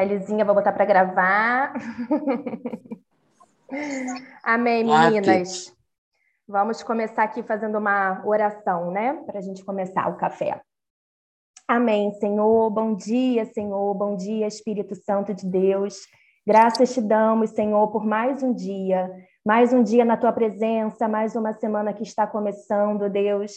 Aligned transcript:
Elizinha, 0.00 0.44
vou 0.44 0.56
botar 0.56 0.72
para 0.72 0.84
gravar. 0.84 1.72
Amém, 4.42 4.84
meninas. 4.84 5.72
Vamos 6.48 6.82
começar 6.82 7.22
aqui 7.22 7.44
fazendo 7.44 7.78
uma 7.78 8.20
oração, 8.26 8.90
né? 8.90 9.14
Para 9.24 9.38
a 9.38 9.42
gente 9.42 9.64
começar 9.64 10.08
o 10.08 10.16
café. 10.16 10.60
Amém, 11.68 12.12
Senhor. 12.14 12.68
Bom 12.70 12.94
dia, 12.94 13.44
Senhor. 13.46 13.94
Bom 13.94 14.16
dia, 14.16 14.48
Espírito 14.48 14.96
Santo 14.96 15.32
de 15.32 15.46
Deus. 15.46 16.00
Graças 16.44 16.92
te 16.92 17.00
damos, 17.00 17.50
Senhor, 17.50 17.88
por 17.90 18.04
mais 18.04 18.42
um 18.42 18.52
dia, 18.52 19.08
mais 19.46 19.72
um 19.72 19.82
dia 19.82 20.04
na 20.04 20.16
tua 20.16 20.32
presença, 20.32 21.08
mais 21.08 21.36
uma 21.36 21.52
semana 21.54 21.94
que 21.94 22.02
está 22.02 22.26
começando, 22.26 23.08
Deus. 23.08 23.52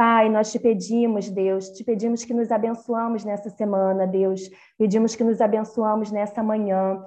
Pai, 0.00 0.30
nós 0.30 0.50
te 0.50 0.58
pedimos, 0.58 1.28
Deus, 1.28 1.68
te 1.68 1.84
pedimos 1.84 2.24
que 2.24 2.32
nos 2.32 2.50
abençoamos 2.50 3.22
nessa 3.22 3.50
semana, 3.50 4.06
Deus. 4.06 4.40
Pedimos 4.78 5.14
que 5.14 5.22
nos 5.22 5.42
abençoamos 5.42 6.10
nessa 6.10 6.42
manhã. 6.42 7.04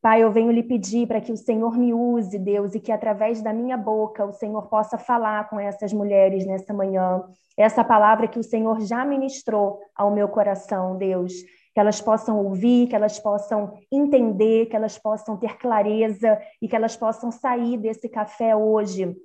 Pai, 0.00 0.22
eu 0.22 0.30
venho 0.30 0.52
lhe 0.52 0.62
pedir 0.62 1.08
para 1.08 1.20
que 1.20 1.32
o 1.32 1.36
Senhor 1.36 1.76
me 1.76 1.92
use, 1.92 2.38
Deus, 2.38 2.72
e 2.76 2.78
que 2.78 2.92
através 2.92 3.42
da 3.42 3.52
minha 3.52 3.76
boca 3.76 4.24
o 4.24 4.32
Senhor 4.32 4.68
possa 4.68 4.96
falar 4.96 5.50
com 5.50 5.58
essas 5.58 5.92
mulheres 5.92 6.46
nessa 6.46 6.72
manhã. 6.72 7.20
Essa 7.56 7.82
palavra 7.82 8.28
que 8.28 8.38
o 8.38 8.44
Senhor 8.44 8.80
já 8.80 9.04
ministrou 9.04 9.80
ao 9.96 10.12
meu 10.12 10.28
coração, 10.28 10.96
Deus. 10.96 11.32
Que 11.74 11.80
elas 11.80 12.00
possam 12.00 12.38
ouvir, 12.38 12.86
que 12.86 12.94
elas 12.94 13.18
possam 13.18 13.74
entender, 13.90 14.66
que 14.66 14.76
elas 14.76 14.96
possam 14.96 15.36
ter 15.36 15.56
clareza 15.58 16.40
e 16.62 16.68
que 16.68 16.76
elas 16.76 16.96
possam 16.96 17.32
sair 17.32 17.76
desse 17.76 18.08
café 18.08 18.54
hoje 18.54 19.16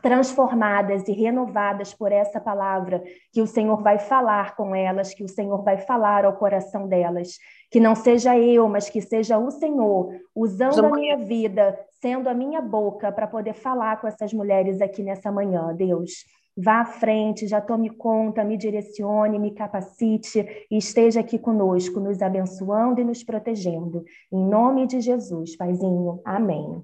transformadas 0.00 1.06
e 1.08 1.12
renovadas 1.12 1.92
por 1.94 2.12
essa 2.12 2.40
palavra, 2.40 3.02
que 3.32 3.40
o 3.40 3.46
Senhor 3.46 3.82
vai 3.82 3.98
falar 3.98 4.56
com 4.56 4.74
elas, 4.74 5.14
que 5.14 5.24
o 5.24 5.28
Senhor 5.28 5.62
vai 5.62 5.78
falar 5.78 6.24
ao 6.24 6.36
coração 6.36 6.88
delas. 6.88 7.38
Que 7.70 7.80
não 7.80 7.94
seja 7.94 8.38
eu, 8.38 8.68
mas 8.68 8.88
que 8.88 9.00
seja 9.00 9.38
o 9.38 9.50
Senhor 9.50 10.12
usando 10.34 10.84
a 10.84 10.90
minha 10.90 11.16
vida, 11.16 11.78
sendo 12.00 12.28
a 12.28 12.34
minha 12.34 12.60
boca 12.60 13.10
para 13.10 13.26
poder 13.26 13.54
falar 13.54 14.00
com 14.00 14.06
essas 14.06 14.32
mulheres 14.32 14.80
aqui 14.80 15.02
nessa 15.02 15.30
manhã, 15.32 15.74
Deus. 15.74 16.24
Vá 16.56 16.80
à 16.80 16.84
frente, 16.86 17.46
já 17.46 17.60
tome 17.60 17.90
conta, 17.90 18.42
me 18.42 18.56
direcione, 18.56 19.38
me 19.38 19.50
capacite 19.50 20.66
e 20.70 20.78
esteja 20.78 21.20
aqui 21.20 21.38
conosco, 21.38 22.00
nos 22.00 22.22
abençoando 22.22 23.00
e 23.00 23.04
nos 23.04 23.22
protegendo. 23.22 24.02
Em 24.32 24.42
nome 24.42 24.86
de 24.86 25.00
Jesus, 25.00 25.54
Paizinho. 25.54 26.20
Amém. 26.24 26.82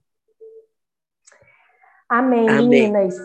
Amém, 2.12 2.46
Amém, 2.46 2.68
meninas. 2.68 3.16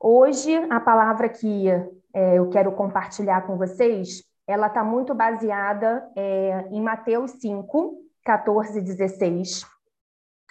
Hoje, 0.00 0.56
a 0.70 0.80
palavra 0.80 1.28
que 1.28 1.68
é, 1.68 2.38
eu 2.38 2.48
quero 2.48 2.72
compartilhar 2.72 3.46
com 3.46 3.58
vocês, 3.58 4.24
ela 4.46 4.68
está 4.68 4.82
muito 4.82 5.14
baseada 5.14 6.10
é, 6.16 6.66
em 6.70 6.80
Mateus 6.80 7.32
5, 7.32 7.98
14 8.24 8.78
e 8.78 8.82
16, 8.82 9.66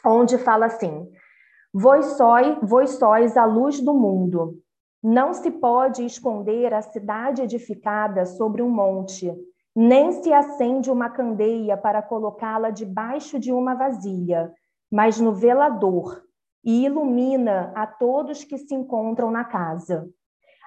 onde 0.06 0.38
fala 0.38 0.68
assim: 0.68 1.10
Vós 1.74 2.06
sois, 2.16 2.56
vós 2.62 2.92
sois 2.92 3.36
a 3.36 3.44
luz 3.44 3.82
do 3.82 3.96
mundo. 3.96 4.60
Não 5.02 5.34
se 5.34 5.50
pode 5.50 6.06
esconder 6.06 6.76
a 6.76 6.84
cidade 6.84 7.42
edificada 7.42 8.24
sobre 8.28 8.62
um 8.62 8.70
monte, 8.70 9.34
nem 9.76 10.12
se 10.12 10.32
acende 10.32 10.92
uma 10.92 11.10
candeia 11.10 11.76
para 11.76 12.04
colocá-la 12.04 12.70
debaixo 12.70 13.40
de 13.40 13.52
uma 13.52 13.74
vasilha, 13.74 14.54
mas 14.92 15.20
no 15.20 15.34
velador 15.34 16.29
e 16.64 16.86
ilumina 16.86 17.72
a 17.76 17.88
todos 17.88 18.44
que 18.44 18.58
se 18.58 18.74
encontram 18.74 19.32
na 19.32 19.44
casa. 19.44 20.08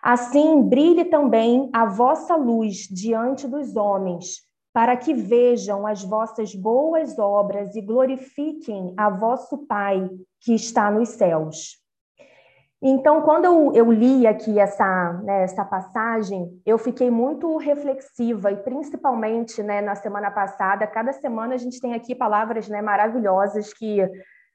Assim, 0.03 0.63
brilhe 0.63 1.05
também 1.05 1.71
a 1.73 1.85
vossa 1.85 2.35
luz 2.35 2.89
diante 2.91 3.47
dos 3.47 3.77
homens, 3.77 4.43
para 4.73 4.97
que 4.97 5.15
vejam 5.15 5.87
as 5.87 6.03
vossas 6.03 6.55
boas 6.55 7.19
obras 7.19 7.77
e 7.77 7.81
glorifiquem 7.81 8.95
a 8.97 9.11
vosso 9.11 9.59
Pai 9.67 10.11
que 10.41 10.55
está 10.55 10.91
nos 10.91 11.11
céus. 11.11 11.83
Então, 12.85 13.23
quando 13.23 13.45
eu, 13.45 13.73
eu 13.75 13.93
li 13.93 14.27
aqui 14.27 14.59
essa, 14.59 15.13
né, 15.23 15.45
essa 15.45 15.65
passagem, 15.65 16.61
eu 16.67 16.77
fiquei 16.77 17.11
muito 17.13 17.57
reflexiva, 17.57 18.51
e 18.51 18.57
principalmente 18.57 19.63
né, 19.63 19.81
na 19.81 19.95
semana 19.95 20.33
passada, 20.33 20.85
cada 20.85 21.13
semana 21.13 21.55
a 21.55 21.59
gente 21.59 21.81
tem 21.81 21.95
aqui 21.95 22.13
palavras 22.13 22.69
né, 22.69 22.83
maravilhosas 22.83 23.73
que 23.73 24.01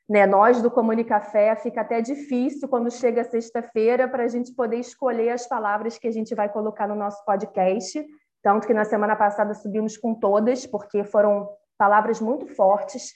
né, 0.10 0.26
nós 0.26 0.62
do 0.62 0.72
Comunicafé 0.72 1.56
fica 1.56 1.82
até 1.82 2.02
difícil 2.02 2.68
quando 2.68 2.90
chega 2.90 3.24
sexta-feira 3.24 4.08
para 4.08 4.24
a 4.24 4.28
gente 4.28 4.54
poder 4.54 4.78
escolher 4.78 5.30
as 5.32 5.48
palavras 5.48 5.98
que 5.98 6.08
a 6.08 6.12
gente 6.12 6.34
vai 6.34 6.48
colocar 6.48 6.88
no 6.88 6.96
nosso 6.96 7.24
podcast. 7.26 8.06
Tanto 8.42 8.66
que 8.66 8.74
na 8.74 8.86
semana 8.86 9.16
passada 9.16 9.54
subimos 9.54 9.98
com 9.98 10.16
todas, 10.16 10.66
porque 10.66 11.04
foram 11.04 11.50
palavras 11.78 12.22
muito 12.22 12.48
fortes. 12.48 13.14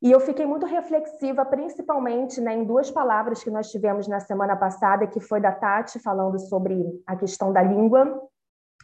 E 0.00 0.12
eu 0.12 0.20
fiquei 0.20 0.46
muito 0.46 0.64
reflexiva, 0.64 1.44
principalmente 1.44 2.40
né, 2.40 2.54
em 2.54 2.64
duas 2.64 2.88
palavras 2.88 3.42
que 3.42 3.50
nós 3.50 3.68
tivemos 3.70 4.06
na 4.06 4.20
semana 4.20 4.54
passada, 4.54 5.08
que 5.08 5.18
foi 5.18 5.40
da 5.40 5.50
Tati 5.50 5.98
falando 5.98 6.38
sobre 6.38 7.02
a 7.04 7.16
questão 7.16 7.52
da 7.52 7.60
língua, 7.60 8.28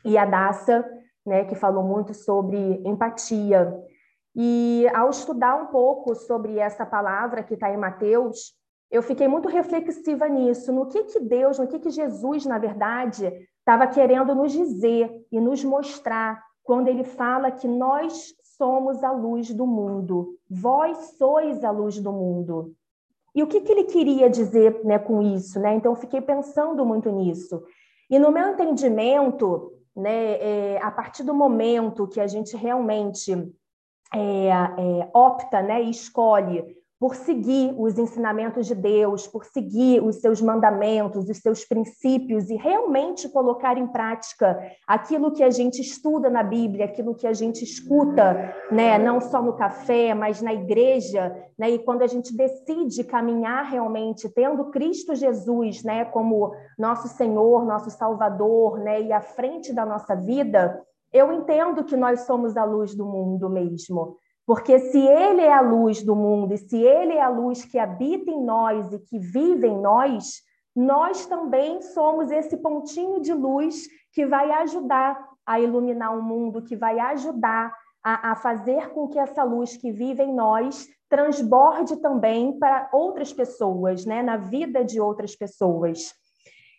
e 0.04 0.18
a 0.18 0.24
Daça, 0.24 0.84
né, 1.24 1.44
que 1.44 1.54
falou 1.54 1.82
muito 1.82 2.12
sobre 2.12 2.82
empatia. 2.84 3.72
E 4.34 4.86
ao 4.94 5.10
estudar 5.10 5.54
um 5.54 5.66
pouco 5.66 6.14
sobre 6.14 6.58
essa 6.58 6.84
palavra 6.84 7.42
que 7.42 7.54
está 7.54 7.72
em 7.72 7.76
Mateus, 7.76 8.54
eu 8.90 9.02
fiquei 9.02 9.28
muito 9.28 9.48
reflexiva 9.48 10.28
nisso, 10.28 10.72
no 10.72 10.86
que, 10.86 11.04
que 11.04 11.20
Deus, 11.20 11.58
no 11.58 11.66
que, 11.66 11.78
que 11.78 11.90
Jesus, 11.90 12.44
na 12.44 12.58
verdade, 12.58 13.32
estava 13.58 13.86
querendo 13.86 14.34
nos 14.34 14.52
dizer 14.52 15.10
e 15.30 15.40
nos 15.40 15.64
mostrar 15.64 16.42
quando 16.62 16.88
ele 16.88 17.04
fala 17.04 17.50
que 17.50 17.68
nós 17.68 18.34
somos 18.56 19.02
a 19.02 19.10
luz 19.10 19.52
do 19.52 19.66
mundo, 19.66 20.36
vós 20.48 21.16
sois 21.18 21.62
a 21.64 21.70
luz 21.70 21.98
do 21.98 22.12
mundo. 22.12 22.74
E 23.34 23.42
o 23.42 23.46
que, 23.46 23.60
que 23.60 23.72
ele 23.72 23.84
queria 23.84 24.30
dizer 24.30 24.80
né, 24.84 24.98
com 24.98 25.20
isso? 25.20 25.58
Né? 25.58 25.74
Então, 25.74 25.92
eu 25.92 25.96
fiquei 25.96 26.20
pensando 26.20 26.86
muito 26.86 27.10
nisso. 27.10 27.62
E 28.08 28.18
no 28.18 28.30
meu 28.30 28.50
entendimento, 28.50 29.72
né, 29.94 30.38
é, 30.38 30.80
a 30.80 30.90
partir 30.90 31.24
do 31.24 31.34
momento 31.34 32.06
que 32.06 32.20
a 32.20 32.26
gente 32.26 32.56
realmente 32.56 33.52
é, 34.14 34.48
é, 34.48 35.08
opta 35.12 35.60
né, 35.60 35.82
e 35.82 35.90
escolhe 35.90 36.64
por 37.04 37.16
seguir 37.16 37.74
os 37.76 37.98
ensinamentos 37.98 38.66
de 38.66 38.74
Deus, 38.74 39.26
por 39.26 39.44
seguir 39.44 40.02
os 40.02 40.20
seus 40.20 40.40
mandamentos, 40.40 41.28
os 41.28 41.36
seus 41.36 41.62
princípios 41.62 42.48
e 42.48 42.56
realmente 42.56 43.28
colocar 43.28 43.76
em 43.76 43.86
prática 43.86 44.58
aquilo 44.86 45.32
que 45.32 45.42
a 45.42 45.50
gente 45.50 45.82
estuda 45.82 46.30
na 46.30 46.42
Bíblia, 46.42 46.86
aquilo 46.86 47.14
que 47.14 47.26
a 47.26 47.32
gente 47.32 47.62
escuta, 47.62 48.54
né, 48.70 48.96
não 48.96 49.20
só 49.20 49.42
no 49.42 49.52
café, 49.52 50.14
mas 50.14 50.40
na 50.40 50.54
igreja, 50.54 51.36
né, 51.58 51.70
e 51.72 51.78
quando 51.80 52.00
a 52.02 52.06
gente 52.06 52.34
decide 52.34 53.04
caminhar 53.04 53.64
realmente 53.64 54.28
tendo 54.28 54.70
Cristo 54.70 55.14
Jesus, 55.14 55.82
né, 55.82 56.06
como 56.06 56.54
nosso 56.78 57.08
Senhor, 57.08 57.66
nosso 57.66 57.90
Salvador, 57.90 58.78
né, 58.78 59.02
e 59.02 59.12
à 59.12 59.20
frente 59.20 59.74
da 59.74 59.84
nossa 59.84 60.14
vida, 60.14 60.80
eu 61.14 61.32
entendo 61.32 61.84
que 61.84 61.96
nós 61.96 62.22
somos 62.22 62.56
a 62.56 62.64
luz 62.64 62.92
do 62.92 63.06
mundo 63.06 63.48
mesmo. 63.48 64.16
Porque 64.44 64.78
se 64.80 64.98
ele 64.98 65.42
é 65.42 65.52
a 65.52 65.60
luz 65.60 66.02
do 66.02 66.16
mundo 66.16 66.52
e 66.52 66.58
se 66.58 66.76
ele 66.76 67.12
é 67.14 67.22
a 67.22 67.28
luz 67.28 67.64
que 67.64 67.78
habita 67.78 68.30
em 68.30 68.44
nós 68.44 68.92
e 68.92 68.98
que 68.98 69.18
vive 69.18 69.68
em 69.68 69.80
nós, 69.80 70.42
nós 70.74 71.24
também 71.24 71.80
somos 71.80 72.32
esse 72.32 72.56
pontinho 72.56 73.20
de 73.20 73.32
luz 73.32 73.86
que 74.12 74.26
vai 74.26 74.50
ajudar 74.50 75.16
a 75.46 75.60
iluminar 75.60 76.18
o 76.18 76.22
mundo, 76.22 76.62
que 76.62 76.74
vai 76.74 76.98
ajudar 76.98 77.72
a, 78.02 78.32
a 78.32 78.36
fazer 78.36 78.90
com 78.90 79.06
que 79.08 79.18
essa 79.18 79.44
luz 79.44 79.76
que 79.76 79.92
vive 79.92 80.22
em 80.22 80.34
nós 80.34 80.86
transborde 81.08 81.96
também 82.02 82.58
para 82.58 82.90
outras 82.92 83.32
pessoas, 83.32 84.04
né? 84.04 84.20
na 84.20 84.36
vida 84.36 84.84
de 84.84 85.00
outras 85.00 85.36
pessoas. 85.36 86.12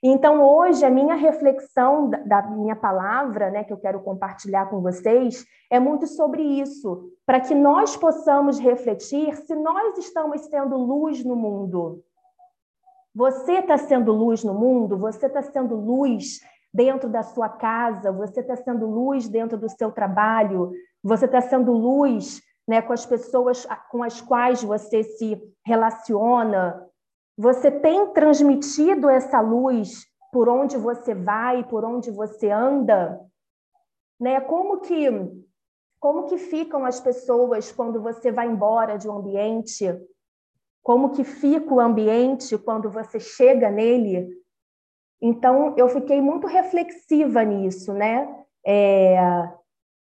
Então, 0.08 0.40
hoje, 0.40 0.86
a 0.86 0.90
minha 0.92 1.16
reflexão 1.16 2.12
da 2.28 2.44
minha 2.44 2.76
palavra, 2.76 3.50
né, 3.50 3.64
que 3.64 3.74
eu 3.74 3.78
quero 3.78 4.00
compartilhar 4.02 4.70
com 4.70 4.80
vocês, 4.80 5.44
é 5.68 5.80
muito 5.80 6.06
sobre 6.06 6.44
isso, 6.44 7.10
para 7.26 7.40
que 7.40 7.56
nós 7.56 7.98
possamos 7.98 8.60
refletir 8.60 9.36
se 9.36 9.56
nós 9.56 9.98
estamos 9.98 10.42
sendo 10.42 10.78
luz 10.78 11.26
no 11.26 11.36
mundo. 11.36 12.04
Você 13.16 13.54
está 13.54 13.80
sendo 13.80 14.12
luz 14.12 14.44
no 14.44 14.54
mundo? 14.54 14.96
Você 14.96 15.26
está 15.26 15.42
sendo 15.42 15.76
luz 15.76 16.40
dentro 16.72 17.10
da 17.10 17.24
sua 17.24 17.50
casa? 17.50 18.12
Você 18.12 18.42
está 18.42 18.56
sendo 18.56 18.86
luz 18.86 19.28
dentro 19.28 19.58
do 19.58 19.68
seu 19.68 19.92
trabalho? 19.92 20.72
Você 21.04 21.26
está 21.26 21.42
sendo 21.42 21.72
luz 21.72 22.44
né, 22.68 22.80
com 22.80 22.94
as 22.94 23.08
pessoas 23.08 23.68
com 23.90 24.04
as 24.04 24.22
quais 24.22 24.64
você 24.64 25.02
se 25.02 25.42
relaciona? 25.66 26.85
Você 27.38 27.70
tem 27.70 28.14
transmitido 28.14 29.10
essa 29.10 29.42
luz 29.42 30.06
por 30.32 30.48
onde 30.50 30.78
você 30.78 31.14
vai, 31.14 31.64
por 31.64 31.84
onde 31.84 32.12
você 32.12 32.50
anda? 32.50 33.20
Né? 34.20 34.40
Como 34.42 34.80
que 34.80 35.10
como 36.00 36.26
que 36.28 36.38
ficam 36.38 36.86
as 36.86 37.00
pessoas 37.00 37.72
quando 37.72 38.00
você 38.00 38.32
vai 38.32 38.48
embora 38.48 38.96
de 38.96 39.10
um 39.10 39.18
ambiente? 39.18 39.86
Como 40.84 41.10
que 41.10 41.24
fica 41.24 41.74
o 41.74 41.80
ambiente 41.80 42.58
quando 42.60 42.92
você 42.92 43.20
chega 43.20 43.72
nele? 43.72 44.30
Então, 45.20 45.74
eu 45.76 45.90
fiquei 45.90 46.22
muito 46.22 46.46
reflexiva 46.46 47.44
nisso, 47.44 47.92
né? 47.92 48.46
É, 48.64 49.18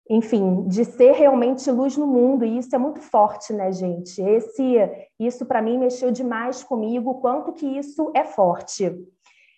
enfim, 0.10 0.64
de 0.68 0.84
ser 0.84 1.12
realmente 1.12 1.70
luz 1.70 1.96
no 1.96 2.08
mundo, 2.08 2.44
e 2.44 2.58
isso 2.58 2.76
é 2.76 2.80
muito 2.80 3.00
forte, 3.00 3.54
né, 3.54 3.72
gente? 3.72 4.20
Esse, 4.20 5.08
isso 5.20 5.46
para 5.46 5.62
mim 5.62 5.78
mexeu 5.78 6.12
demais 6.12 6.64
comigo, 6.64 7.22
quanto 7.22 7.54
que 7.54 7.66
isso 7.66 8.12
é 8.16 8.24
forte. 8.24 8.92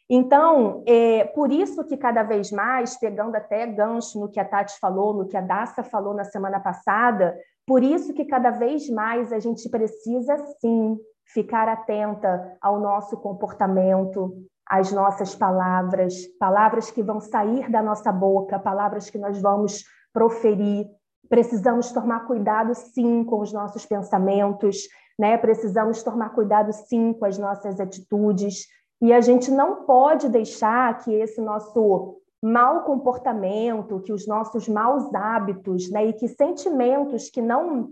Então, 0.09 0.83
é 0.85 1.23
por 1.23 1.53
isso 1.53 1.85
que 1.85 1.95
cada 1.95 2.21
vez 2.21 2.51
mais, 2.51 2.99
pegando 2.99 3.33
até 3.33 3.65
gancho 3.65 4.19
no 4.19 4.27
que 4.27 4.41
a 4.41 4.45
Tati 4.45 4.77
falou, 4.77 5.13
no 5.13 5.25
que 5.25 5.37
a 5.37 5.41
Daça 5.41 5.83
falou 5.83 6.13
na 6.13 6.25
semana 6.25 6.59
passada, 6.59 7.33
por 7.65 7.81
isso 7.81 8.13
que 8.13 8.25
cada 8.25 8.51
vez 8.51 8.89
mais 8.89 9.31
a 9.31 9.39
gente 9.39 9.69
precisa 9.69 10.35
sim 10.59 10.99
ficar 11.33 11.69
atenta 11.69 12.57
ao 12.61 12.77
nosso 12.77 13.15
comportamento, 13.15 14.33
às 14.69 14.91
nossas 14.91 15.33
palavras, 15.33 16.27
palavras 16.37 16.91
que 16.91 17.01
vão 17.01 17.21
sair 17.21 17.71
da 17.71 17.81
nossa 17.81 18.11
boca, 18.11 18.59
palavras 18.59 19.09
que 19.09 19.17
nós 19.17 19.41
vamos 19.41 19.85
proferir. 20.13 20.87
Precisamos 21.29 21.91
tomar 21.91 22.27
cuidado, 22.27 22.73
sim, 22.75 23.23
com 23.23 23.39
os 23.39 23.53
nossos 23.53 23.85
pensamentos, 23.85 24.87
né? 25.17 25.37
Precisamos 25.37 26.03
tomar 26.03 26.29
cuidado, 26.29 26.71
sim, 26.73 27.13
com 27.13 27.25
as 27.25 27.37
nossas 27.37 27.79
atitudes. 27.79 28.67
E 29.01 29.13
a 29.13 29.21
gente 29.21 29.49
não 29.49 29.85
pode 29.85 30.29
deixar 30.29 30.97
que 30.99 31.13
esse 31.13 31.41
nosso 31.41 32.17
mau 32.43 32.83
comportamento, 32.83 33.99
que 34.01 34.11
os 34.11 34.27
nossos 34.27 34.67
maus 34.67 35.13
hábitos, 35.13 35.89
né? 35.91 36.07
E 36.07 36.13
que 36.13 36.27
sentimentos 36.27 37.29
que 37.29 37.41
não 37.41 37.89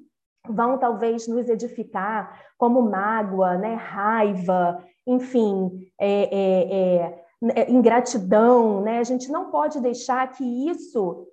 vão 0.47 0.77
talvez 0.77 1.27
nos 1.27 1.47
edificar, 1.47 2.41
como 2.57 2.81
mágoa, 2.81 3.57
né? 3.57 3.75
Raiva, 3.75 4.83
enfim, 5.05 5.91
é, 5.99 6.23
é, 6.23 6.73
é, 7.51 7.61
é 7.61 7.71
ingratidão, 7.71 8.81
né? 8.81 8.99
A 8.99 9.03
gente 9.03 9.31
não 9.31 9.51
pode 9.51 9.79
deixar 9.79 10.27
que 10.31 10.43
isso 10.69 11.27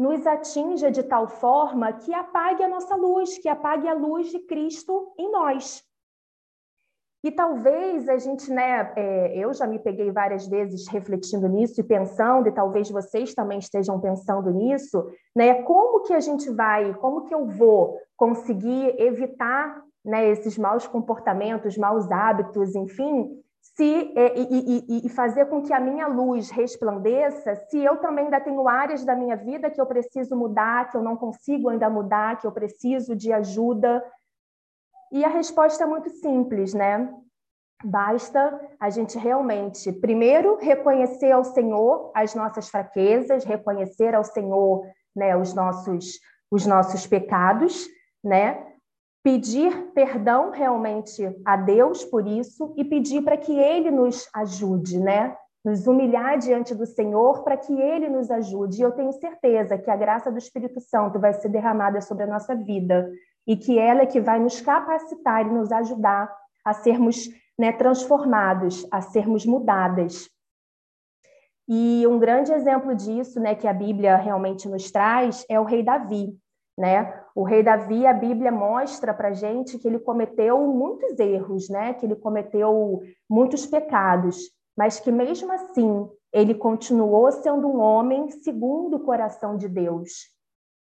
nos 0.00 0.26
atinja 0.26 0.90
de 0.90 1.02
tal 1.02 1.28
forma 1.28 1.92
que 1.92 2.14
apague 2.14 2.62
a 2.62 2.68
nossa 2.68 2.96
luz, 2.96 3.36
que 3.36 3.50
apague 3.50 3.86
a 3.86 3.92
luz 3.92 4.30
de 4.30 4.38
Cristo 4.38 5.12
em 5.18 5.30
nós. 5.30 5.84
E 7.22 7.30
talvez 7.30 8.08
a 8.08 8.16
gente, 8.16 8.50
né, 8.50 8.94
é, 8.96 9.36
eu 9.36 9.52
já 9.52 9.66
me 9.66 9.78
peguei 9.78 10.10
várias 10.10 10.48
vezes 10.48 10.88
refletindo 10.88 11.46
nisso 11.48 11.78
e 11.78 11.84
pensando, 11.84 12.48
e 12.48 12.52
talvez 12.52 12.90
vocês 12.90 13.34
também 13.34 13.58
estejam 13.58 14.00
pensando 14.00 14.50
nisso, 14.50 15.06
né, 15.36 15.62
como 15.64 16.00
que 16.00 16.14
a 16.14 16.20
gente 16.20 16.48
vai, 16.48 16.94
como 16.94 17.26
que 17.26 17.34
eu 17.34 17.46
vou 17.46 17.98
conseguir 18.16 18.98
evitar, 18.98 19.84
né, 20.02 20.30
esses 20.30 20.56
maus 20.56 20.86
comportamentos, 20.86 21.76
maus 21.76 22.10
hábitos, 22.10 22.74
enfim, 22.74 23.38
se 23.60 24.12
é, 24.16 24.38
e, 24.38 24.84
e, 24.88 25.06
e, 25.06 25.08
fazer 25.08 25.46
com 25.46 25.62
que 25.62 25.72
a 25.72 25.80
minha 25.80 26.06
luz 26.06 26.50
resplandeça, 26.50 27.54
se 27.68 27.78
eu 27.78 27.96
também 27.98 28.24
ainda 28.24 28.40
tenho 28.40 28.66
áreas 28.66 29.04
da 29.04 29.14
minha 29.14 29.36
vida 29.36 29.70
que 29.70 29.80
eu 29.80 29.86
preciso 29.86 30.36
mudar, 30.36 30.90
que 30.90 30.96
eu 30.96 31.02
não 31.02 31.16
consigo 31.16 31.68
ainda 31.68 31.88
mudar, 31.88 32.38
que 32.38 32.46
eu 32.46 32.52
preciso 32.52 33.14
de 33.14 33.32
ajuda. 33.32 34.04
E 35.12 35.24
a 35.24 35.28
resposta 35.28 35.84
é 35.84 35.86
muito 35.86 36.10
simples, 36.10 36.74
né? 36.74 37.12
Basta 37.82 38.60
a 38.78 38.90
gente 38.90 39.16
realmente, 39.16 39.90
primeiro, 39.92 40.56
reconhecer 40.56 41.32
ao 41.32 41.44
Senhor 41.44 42.12
as 42.14 42.34
nossas 42.34 42.68
fraquezas, 42.68 43.44
reconhecer 43.44 44.14
ao 44.14 44.24
Senhor 44.24 44.86
né, 45.16 45.34
os, 45.36 45.54
nossos, 45.54 46.18
os 46.50 46.66
nossos 46.66 47.06
pecados, 47.06 47.86
né? 48.22 48.69
Pedir 49.22 49.92
perdão 49.92 50.50
realmente 50.50 51.22
a 51.44 51.56
Deus 51.56 52.04
por 52.04 52.26
isso 52.26 52.74
e 52.76 52.84
pedir 52.84 53.22
para 53.22 53.36
que 53.36 53.52
Ele 53.58 53.90
nos 53.90 54.28
ajude, 54.34 54.98
né? 54.98 55.36
Nos 55.64 55.86
humilhar 55.86 56.38
diante 56.38 56.74
do 56.74 56.86
Senhor 56.86 57.42
para 57.42 57.56
que 57.56 57.72
Ele 57.72 58.08
nos 58.08 58.30
ajude. 58.30 58.80
E 58.80 58.82
eu 58.82 58.92
tenho 58.92 59.12
certeza 59.12 59.76
que 59.76 59.90
a 59.90 59.96
graça 59.96 60.30
do 60.30 60.38
Espírito 60.38 60.80
Santo 60.80 61.18
vai 61.18 61.34
ser 61.34 61.50
derramada 61.50 62.00
sobre 62.00 62.24
a 62.24 62.26
nossa 62.26 62.54
vida 62.54 63.10
e 63.46 63.56
que 63.56 63.78
ela 63.78 64.02
é 64.02 64.06
que 64.06 64.20
vai 64.20 64.38
nos 64.38 64.60
capacitar 64.60 65.46
e 65.46 65.50
nos 65.50 65.70
ajudar 65.70 66.34
a 66.64 66.72
sermos 66.72 67.28
né, 67.58 67.72
transformados, 67.72 68.86
a 68.90 69.02
sermos 69.02 69.44
mudadas. 69.44 70.30
E 71.68 72.06
um 72.06 72.18
grande 72.18 72.52
exemplo 72.52 72.94
disso, 72.94 73.38
né, 73.38 73.54
que 73.54 73.68
a 73.68 73.72
Bíblia 73.72 74.16
realmente 74.16 74.68
nos 74.68 74.90
traz, 74.90 75.44
é 75.48 75.60
o 75.60 75.64
rei 75.64 75.82
Davi. 75.82 76.36
Né? 76.76 77.12
O 77.40 77.42
rei 77.42 77.62
Davi, 77.62 78.06
a 78.06 78.12
Bíblia 78.12 78.52
mostra 78.52 79.14
para 79.14 79.32
gente 79.32 79.78
que 79.78 79.88
ele 79.88 79.98
cometeu 79.98 80.60
muitos 80.66 81.18
erros, 81.18 81.70
né? 81.70 81.94
que 81.94 82.04
ele 82.04 82.14
cometeu 82.14 83.00
muitos 83.26 83.64
pecados, 83.64 84.36
mas 84.76 85.00
que 85.00 85.10
mesmo 85.10 85.50
assim 85.50 86.06
ele 86.30 86.54
continuou 86.54 87.32
sendo 87.32 87.66
um 87.66 87.80
homem 87.80 88.28
segundo 88.28 88.98
o 88.98 89.00
coração 89.00 89.56
de 89.56 89.70
Deus. 89.70 90.28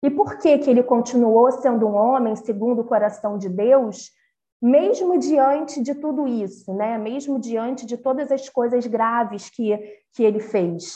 E 0.03 0.09
por 0.09 0.37
que, 0.37 0.57
que 0.57 0.69
ele 0.69 0.83
continuou 0.83 1.49
sendo 1.49 1.87
um 1.87 1.95
homem 1.95 2.35
segundo 2.35 2.81
o 2.81 2.85
coração 2.85 3.37
de 3.37 3.47
Deus, 3.47 4.11
mesmo 4.61 5.17
diante 5.17 5.81
de 5.81 5.95
tudo 5.95 6.27
isso, 6.27 6.73
né? 6.73 6.97
mesmo 6.97 7.39
diante 7.39 7.85
de 7.85 7.95
todas 7.97 8.29
as 8.33 8.49
coisas 8.49 8.85
graves 8.85 9.49
que, 9.49 9.77
que 10.13 10.23
ele 10.23 10.41
fez? 10.41 10.95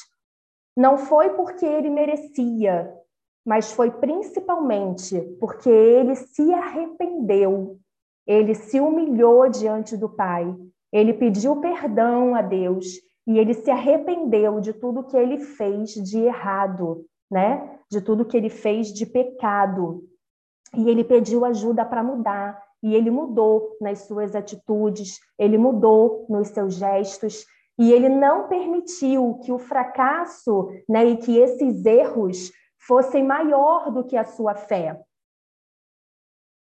Não 0.75 0.97
foi 0.97 1.29
porque 1.29 1.65
ele 1.65 1.89
merecia, 1.89 2.93
mas 3.47 3.71
foi 3.71 3.89
principalmente 3.89 5.21
porque 5.39 5.69
ele 5.69 6.15
se 6.15 6.53
arrependeu, 6.53 7.79
ele 8.27 8.53
se 8.53 8.77
humilhou 8.77 9.47
diante 9.47 9.95
do 9.95 10.09
Pai, 10.09 10.53
ele 10.91 11.13
pediu 11.13 11.55
perdão 11.55 12.35
a 12.35 12.41
Deus 12.41 12.85
e 13.25 13.39
ele 13.39 13.53
se 13.53 13.71
arrependeu 13.71 14.59
de 14.59 14.73
tudo 14.73 15.05
que 15.05 15.15
ele 15.15 15.37
fez 15.37 15.91
de 15.91 16.19
errado, 16.19 17.05
né? 17.31 17.79
De 17.89 18.01
tudo 18.01 18.25
que 18.25 18.35
ele 18.35 18.49
fez 18.49 18.87
de 18.93 19.05
pecado. 19.05 20.03
E 20.75 20.89
ele 20.89 21.05
pediu 21.05 21.45
ajuda 21.45 21.85
para 21.85 22.03
mudar, 22.03 22.61
e 22.83 22.93
ele 22.93 23.09
mudou 23.09 23.77
nas 23.79 23.99
suas 23.99 24.35
atitudes, 24.35 25.19
ele 25.39 25.57
mudou 25.57 26.25
nos 26.29 26.49
seus 26.49 26.75
gestos, 26.75 27.45
e 27.79 27.93
ele 27.93 28.09
não 28.09 28.49
permitiu 28.49 29.39
que 29.43 29.53
o 29.53 29.57
fracasso, 29.57 30.69
né, 30.87 31.05
e 31.05 31.17
que 31.17 31.37
esses 31.37 31.85
erros 31.85 32.51
fossem 32.87 33.23
maior 33.23 33.91
do 33.91 34.03
que 34.03 34.15
a 34.15 34.23
sua 34.23 34.55
fé. 34.55 34.99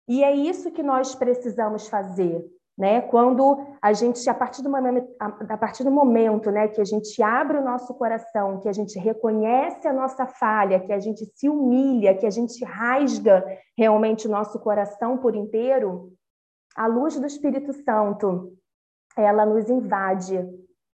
E 0.07 0.23
é 0.23 0.33
isso 0.33 0.71
que 0.71 0.83
nós 0.83 1.15
precisamos 1.15 1.87
fazer, 1.87 2.45
né? 2.77 3.01
Quando 3.01 3.57
a 3.81 3.91
gente, 3.91 4.29
a 4.29 4.33
partir 4.33 4.61
do 4.61 4.69
momento, 4.69 5.07
a 5.19 5.57
partir 5.57 5.83
do 5.83 5.91
momento, 5.91 6.49
né, 6.51 6.67
que 6.67 6.79
a 6.79 6.85
gente 6.85 7.21
abre 7.21 7.57
o 7.57 7.63
nosso 7.63 7.93
coração, 7.95 8.59
que 8.59 8.69
a 8.69 8.73
gente 8.73 8.97
reconhece 8.99 9.87
a 9.87 9.93
nossa 9.93 10.25
falha, 10.25 10.79
que 10.79 10.93
a 10.93 10.99
gente 10.99 11.25
se 11.35 11.49
humilha, 11.49 12.15
que 12.15 12.25
a 12.25 12.29
gente 12.29 12.63
rasga 12.63 13.43
realmente 13.77 14.27
o 14.27 14.31
nosso 14.31 14.59
coração 14.59 15.17
por 15.17 15.35
inteiro, 15.35 16.13
a 16.75 16.87
luz 16.87 17.19
do 17.19 17.25
Espírito 17.25 17.73
Santo, 17.73 18.53
ela 19.17 19.45
nos 19.45 19.69
invade, 19.69 20.47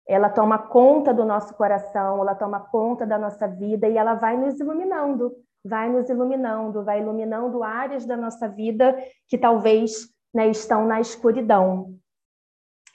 ela 0.08 0.30
toma 0.30 0.56
conta 0.56 1.12
do 1.12 1.22
nosso 1.22 1.54
coração, 1.54 2.22
ela 2.22 2.34
toma 2.34 2.60
conta 2.60 3.06
da 3.06 3.18
nossa 3.18 3.46
vida 3.46 3.86
e 3.86 3.98
ela 3.98 4.14
vai 4.14 4.38
nos 4.38 4.58
iluminando, 4.58 5.36
vai 5.62 5.90
nos 5.90 6.08
iluminando, 6.08 6.82
vai 6.82 7.02
iluminando 7.02 7.62
áreas 7.62 8.06
da 8.06 8.16
nossa 8.16 8.48
vida 8.48 8.96
que 9.28 9.36
talvez 9.36 10.08
né, 10.32 10.48
estão 10.48 10.86
na 10.86 10.98
escuridão. 10.98 11.94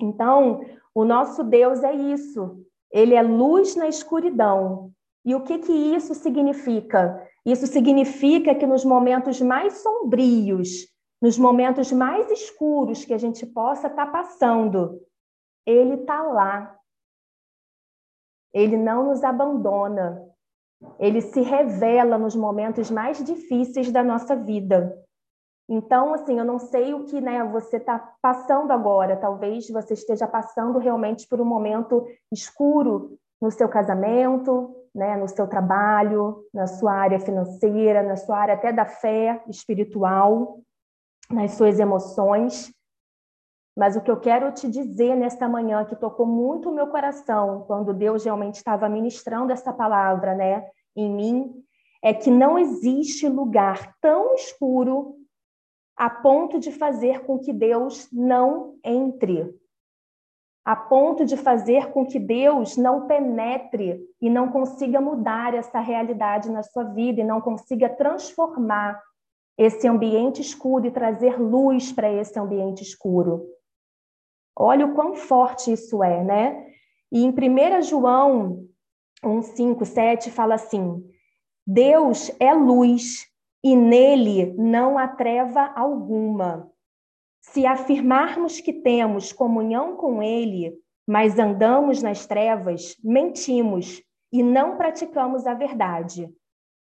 Então, 0.02 0.62
o 0.96 1.06
nosso 1.06 1.44
Deus 1.44 1.84
é 1.84 1.94
isso, 1.94 2.66
ele 2.92 3.14
é 3.14 3.22
luz 3.22 3.76
na 3.76 3.88
escuridão. 3.88 4.92
E 5.24 5.36
o 5.36 5.42
que, 5.42 5.60
que 5.60 5.72
isso 5.72 6.16
significa? 6.16 7.26
Isso 7.46 7.68
significa 7.68 8.56
que 8.56 8.66
nos 8.66 8.84
momentos 8.84 9.40
mais 9.40 9.78
sombrios, 9.78 10.88
nos 11.22 11.38
momentos 11.38 11.92
mais 11.92 12.32
escuros 12.32 13.06
que 13.06 13.14
a 13.14 13.20
gente 13.20 13.46
possa 13.46 13.88
estar 13.88 14.08
tá 14.08 14.12
passando, 14.12 15.00
ele 15.66 15.94
está 15.94 16.22
lá, 16.24 16.78
ele 18.54 18.78
não 18.78 19.08
nos 19.08 19.24
abandona. 19.24 20.22
Ele 21.00 21.22
se 21.22 21.42
revela 21.42 22.18
nos 22.18 22.36
momentos 22.36 22.92
mais 22.92 23.24
difíceis 23.24 23.92
da 23.92 24.04
nossa 24.04 24.36
vida. 24.36 24.98
Então, 25.68 26.14
assim, 26.14 26.38
eu 26.38 26.46
não 26.46 26.60
sei 26.60 26.94
o 26.94 27.06
que 27.06 27.22
né, 27.22 27.44
você 27.46 27.78
está 27.78 27.98
passando 28.22 28.72
agora. 28.72 29.16
Talvez 29.16 29.70
você 29.70 29.94
esteja 29.94 30.28
passando 30.28 30.78
realmente 30.78 31.28
por 31.28 31.40
um 31.40 31.46
momento 31.46 32.06
escuro 32.32 33.18
no 33.42 33.50
seu 33.50 33.68
casamento, 33.70 34.76
né, 34.94 35.16
no 35.18 35.28
seu 35.28 35.48
trabalho, 35.48 36.46
na 36.54 36.68
sua 36.68 36.94
área 36.94 37.20
financeira, 37.20 38.04
na 38.04 38.16
sua 38.16 38.38
área 38.38 38.54
até 38.54 38.72
da 38.72 38.86
fé 38.86 39.42
espiritual, 39.48 40.60
nas 41.30 41.54
suas 41.54 41.80
emoções. 41.80 42.72
Mas 43.76 43.96
o 43.96 44.02
que 44.02 44.12
eu 44.12 44.20
quero 44.20 44.52
te 44.52 44.70
dizer 44.70 45.16
nesta 45.16 45.50
manhã, 45.50 45.84
que 45.84 45.96
tocou 45.96 46.26
muito 46.26 46.70
o 46.70 46.74
meu 46.74 46.88
coração, 46.88 47.64
quando 47.66 47.94
Deus 47.94 48.24
realmente 48.24 48.56
estava 48.56 48.88
ministrando 48.88 49.52
essa 49.52 49.74
palavra 49.74 50.36
né, 50.36 50.68
em 50.96 51.10
mim, 51.10 51.54
é 52.04 52.14
que 52.14 52.30
não 52.30 52.60
existe 52.60 53.28
lugar 53.28 53.96
tão 54.00 54.36
escuro 54.36 55.16
a 55.96 56.10
ponto 56.10 56.60
de 56.60 56.72
fazer 56.72 57.22
com 57.22 57.40
que 57.40 57.54
Deus 57.54 58.08
não 58.12 58.76
entre. 58.84 59.56
a 60.66 60.76
ponto 60.76 61.26
de 61.26 61.36
fazer 61.36 61.92
com 61.92 62.06
que 62.06 62.18
Deus 62.18 62.78
não 62.78 63.06
penetre 63.06 64.00
e 64.22 64.30
não 64.30 64.50
consiga 64.50 65.02
mudar 65.02 65.54
essa 65.54 65.80
realidade 65.80 66.50
na 66.50 66.64
sua 66.64 66.86
vida 66.86 67.20
e 67.20 67.24
não 67.24 67.42
consiga 67.42 67.90
transformar 67.90 69.02
esse 69.58 69.88
ambiente 69.88 70.42
escuro 70.42 70.88
e 70.88 70.92
trazer 70.92 71.40
luz 71.40 71.92
para 71.92 72.12
esse 72.12 72.40
ambiente 72.40 72.82
escuro. 72.82 73.46
Olha 74.56 74.86
o 74.86 74.94
quão 74.94 75.16
forte 75.16 75.72
isso 75.72 76.04
é, 76.04 76.24
né? 76.24 76.68
E 77.12 77.24
em 77.24 77.30
1 77.30 77.82
João 77.84 78.68
1, 79.24 79.42
5, 79.42 79.86
7 79.86 80.32
fala 80.32 80.56
assim: 80.56 81.04
Deus 81.66 82.32
é 82.40 82.54
luz 82.54 83.26
e 83.64 83.76
nele 83.76 84.54
não 84.58 84.98
há 84.98 85.08
treva 85.08 85.72
alguma. 85.76 86.70
Se 87.42 87.66
afirmarmos 87.66 88.60
que 88.60 88.74
temos 88.74 89.32
comunhão 89.32 89.96
com 89.96 90.22
ele, 90.22 90.78
mas 91.08 91.38
andamos 91.40 92.02
nas 92.02 92.26
trevas, 92.26 92.96
mentimos 93.04 94.02
e 94.32 94.42
não 94.42 94.78
praticamos 94.78 95.46
a 95.46 95.54
verdade. 95.54 96.30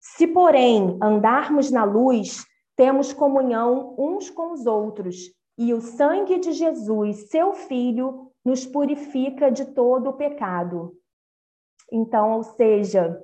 Se, 0.01 0.27
porém, 0.27 0.99
andarmos 1.03 1.71
na 1.71 1.85
luz, 1.85 2.45
temos 2.77 3.13
comunhão 3.13 3.95
uns 3.99 4.31
com 4.31 4.53
os 4.53 4.67
outros, 4.67 5.17
e 5.59 5.75
o 5.75 5.81
sangue 5.81 6.39
de 6.39 6.53
Jesus, 6.53 7.29
seu 7.31 7.53
Filho, 7.53 8.31
nos 8.45 8.65
purifica 8.65 9.51
de 9.51 9.67
todo 9.67 10.11
o 10.11 10.13
pecado. 10.13 10.97
Então, 11.91 12.37
ou 12.37 12.45
seja, 12.45 13.21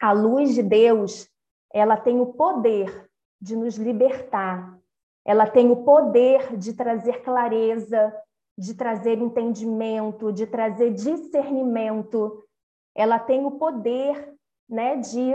a 0.00 0.12
luz 0.12 0.54
de 0.54 0.62
Deus, 0.62 1.28
ela 1.72 1.96
tem 1.96 2.20
o 2.20 2.26
poder 2.34 3.10
de 3.40 3.56
nos 3.56 3.76
libertar, 3.76 4.78
ela 5.26 5.46
tem 5.46 5.70
o 5.70 5.82
poder 5.84 6.56
de 6.56 6.72
trazer 6.72 7.22
clareza, 7.22 8.14
de 8.56 8.74
trazer 8.74 9.18
entendimento, 9.18 10.32
de 10.32 10.46
trazer 10.46 10.92
discernimento. 10.92 12.44
Ela 12.94 13.18
tem 13.18 13.44
o 13.44 13.52
poder, 13.52 14.34
né, 14.68 14.96
de 14.96 15.32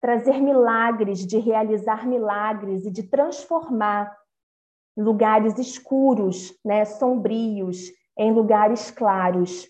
trazer 0.00 0.40
milagres, 0.40 1.24
de 1.24 1.38
realizar 1.38 2.06
milagres 2.06 2.84
e 2.84 2.90
de 2.90 3.04
transformar 3.04 4.21
lugares 4.96 5.58
escuros, 5.58 6.54
né, 6.64 6.84
sombrios, 6.84 7.90
em 8.16 8.32
lugares 8.32 8.90
claros. 8.90 9.68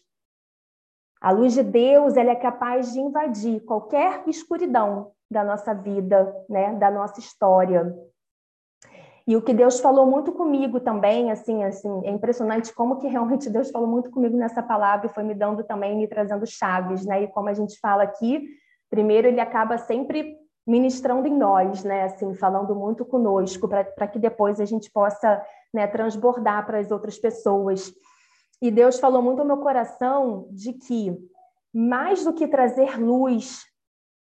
A 1.21 1.31
luz 1.31 1.55
de 1.55 1.63
Deus 1.63 2.17
ela 2.17 2.31
é 2.31 2.37
capaz 2.37 2.93
de 2.93 3.01
invadir 3.01 3.61
qualquer 3.65 4.25
escuridão 4.27 5.13
da 5.31 5.45
nossa 5.45 5.73
vida, 5.73 6.35
né, 6.49 6.75
da 6.75 6.91
nossa 6.91 7.21
história. 7.21 7.95
E 9.27 9.37
o 9.37 9.43
que 9.43 9.55
Deus 9.55 9.79
falou 9.79 10.05
muito 10.05 10.33
comigo 10.33 10.81
também, 10.81 11.31
assim, 11.31 11.63
assim, 11.63 12.05
é 12.05 12.11
impressionante 12.11 12.75
como 12.75 12.99
que 12.99 13.07
realmente 13.07 13.49
Deus 13.49 13.71
falou 13.71 13.87
muito 13.87 14.11
comigo 14.11 14.37
nessa 14.37 14.63
palavra 14.63 15.07
e 15.07 15.15
foi 15.15 15.23
me 15.23 15.35
dando 15.35 15.63
também, 15.63 15.97
me 15.97 16.09
trazendo 16.09 16.45
chaves, 16.45 17.07
né? 17.07 17.23
E 17.23 17.29
como 17.29 17.49
a 17.49 17.55
gente 17.55 17.79
fala 17.79 18.03
aqui, 18.03 18.45
primeiro 18.91 19.29
ele 19.29 19.41
acaba 19.41 19.79
sempre 19.79 20.37
ministrando 20.67 21.27
em 21.27 21.37
nós, 21.37 21.83
né? 21.85 22.05
Assim, 22.05 22.35
falando 22.35 22.75
muito 22.75 23.05
conosco, 23.05 23.69
para 23.69 24.07
que 24.07 24.19
depois 24.19 24.61
a 24.61 24.65
gente 24.65 24.91
possa 24.91 25.45
né, 25.73 25.87
transbordar 25.87 26.65
para 26.65 26.79
as 26.79 26.91
outras 26.91 27.19
pessoas. 27.19 27.93
E 28.61 28.71
Deus 28.71 29.01
falou 29.01 29.23
muito 29.23 29.41
ao 29.41 29.47
meu 29.47 29.59
coração 29.59 30.49
de 30.51 30.73
que, 30.73 31.17
mais 31.75 32.25
do 32.25 32.33
que 32.33 32.47
trazer 32.47 32.97
luz 32.99 33.65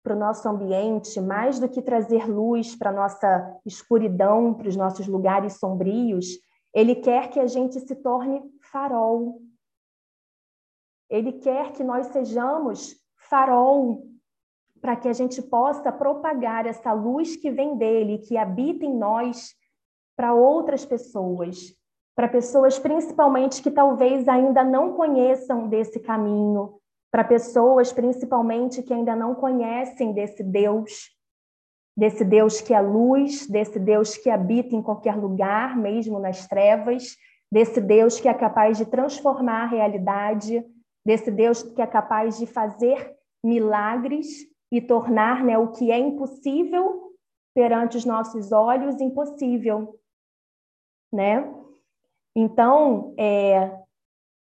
para 0.02 0.14
o 0.14 0.18
nosso 0.18 0.48
ambiente, 0.48 1.20
mais 1.20 1.58
do 1.58 1.68
que 1.68 1.80
trazer 1.80 2.28
luz 2.28 2.74
para 2.76 2.90
a 2.90 2.92
nossa 2.92 3.60
escuridão, 3.64 4.52
para 4.52 4.68
os 4.68 4.76
nossos 4.76 5.06
lugares 5.06 5.54
sombrios, 5.54 6.26
Ele 6.74 6.96
quer 6.96 7.30
que 7.30 7.38
a 7.38 7.46
gente 7.46 7.78
se 7.80 7.94
torne 7.96 8.42
farol. 8.70 9.40
Ele 11.08 11.32
quer 11.34 11.72
que 11.72 11.84
nós 11.84 12.08
sejamos 12.08 12.96
farol 13.16 14.13
para 14.84 14.96
que 14.96 15.08
a 15.08 15.14
gente 15.14 15.40
possa 15.40 15.90
propagar 15.90 16.66
essa 16.66 16.92
luz 16.92 17.36
que 17.36 17.50
vem 17.50 17.74
dele, 17.74 18.18
que 18.18 18.36
habita 18.36 18.84
em 18.84 18.94
nós, 18.94 19.54
para 20.14 20.34
outras 20.34 20.84
pessoas, 20.84 21.74
para 22.14 22.28
pessoas 22.28 22.78
principalmente 22.78 23.62
que 23.62 23.70
talvez 23.70 24.28
ainda 24.28 24.62
não 24.62 24.92
conheçam 24.92 25.68
desse 25.68 25.98
caminho, 26.00 26.74
para 27.10 27.24
pessoas 27.24 27.94
principalmente 27.94 28.82
que 28.82 28.92
ainda 28.92 29.16
não 29.16 29.34
conhecem 29.34 30.12
desse 30.12 30.42
Deus, 30.42 31.16
desse 31.96 32.22
Deus 32.22 32.60
que 32.60 32.74
é 32.74 32.80
luz, 32.82 33.46
desse 33.46 33.78
Deus 33.78 34.18
que 34.18 34.28
habita 34.28 34.76
em 34.76 34.82
qualquer 34.82 35.16
lugar, 35.16 35.78
mesmo 35.78 36.18
nas 36.18 36.46
trevas, 36.46 37.16
desse 37.50 37.80
Deus 37.80 38.20
que 38.20 38.28
é 38.28 38.34
capaz 38.34 38.76
de 38.76 38.84
transformar 38.84 39.62
a 39.62 39.66
realidade, 39.66 40.62
desse 41.06 41.30
Deus 41.30 41.62
que 41.62 41.80
é 41.80 41.86
capaz 41.86 42.36
de 42.36 42.46
fazer 42.46 43.16
milagres 43.42 44.52
e 44.70 44.80
tornar 44.80 45.44
né, 45.44 45.58
o 45.58 45.72
que 45.72 45.90
é 45.90 45.98
impossível 45.98 47.12
perante 47.54 47.96
os 47.96 48.04
nossos 48.04 48.50
olhos 48.52 49.00
impossível, 49.00 49.98
né? 51.12 51.52
Então, 52.34 53.14
é, 53.16 53.80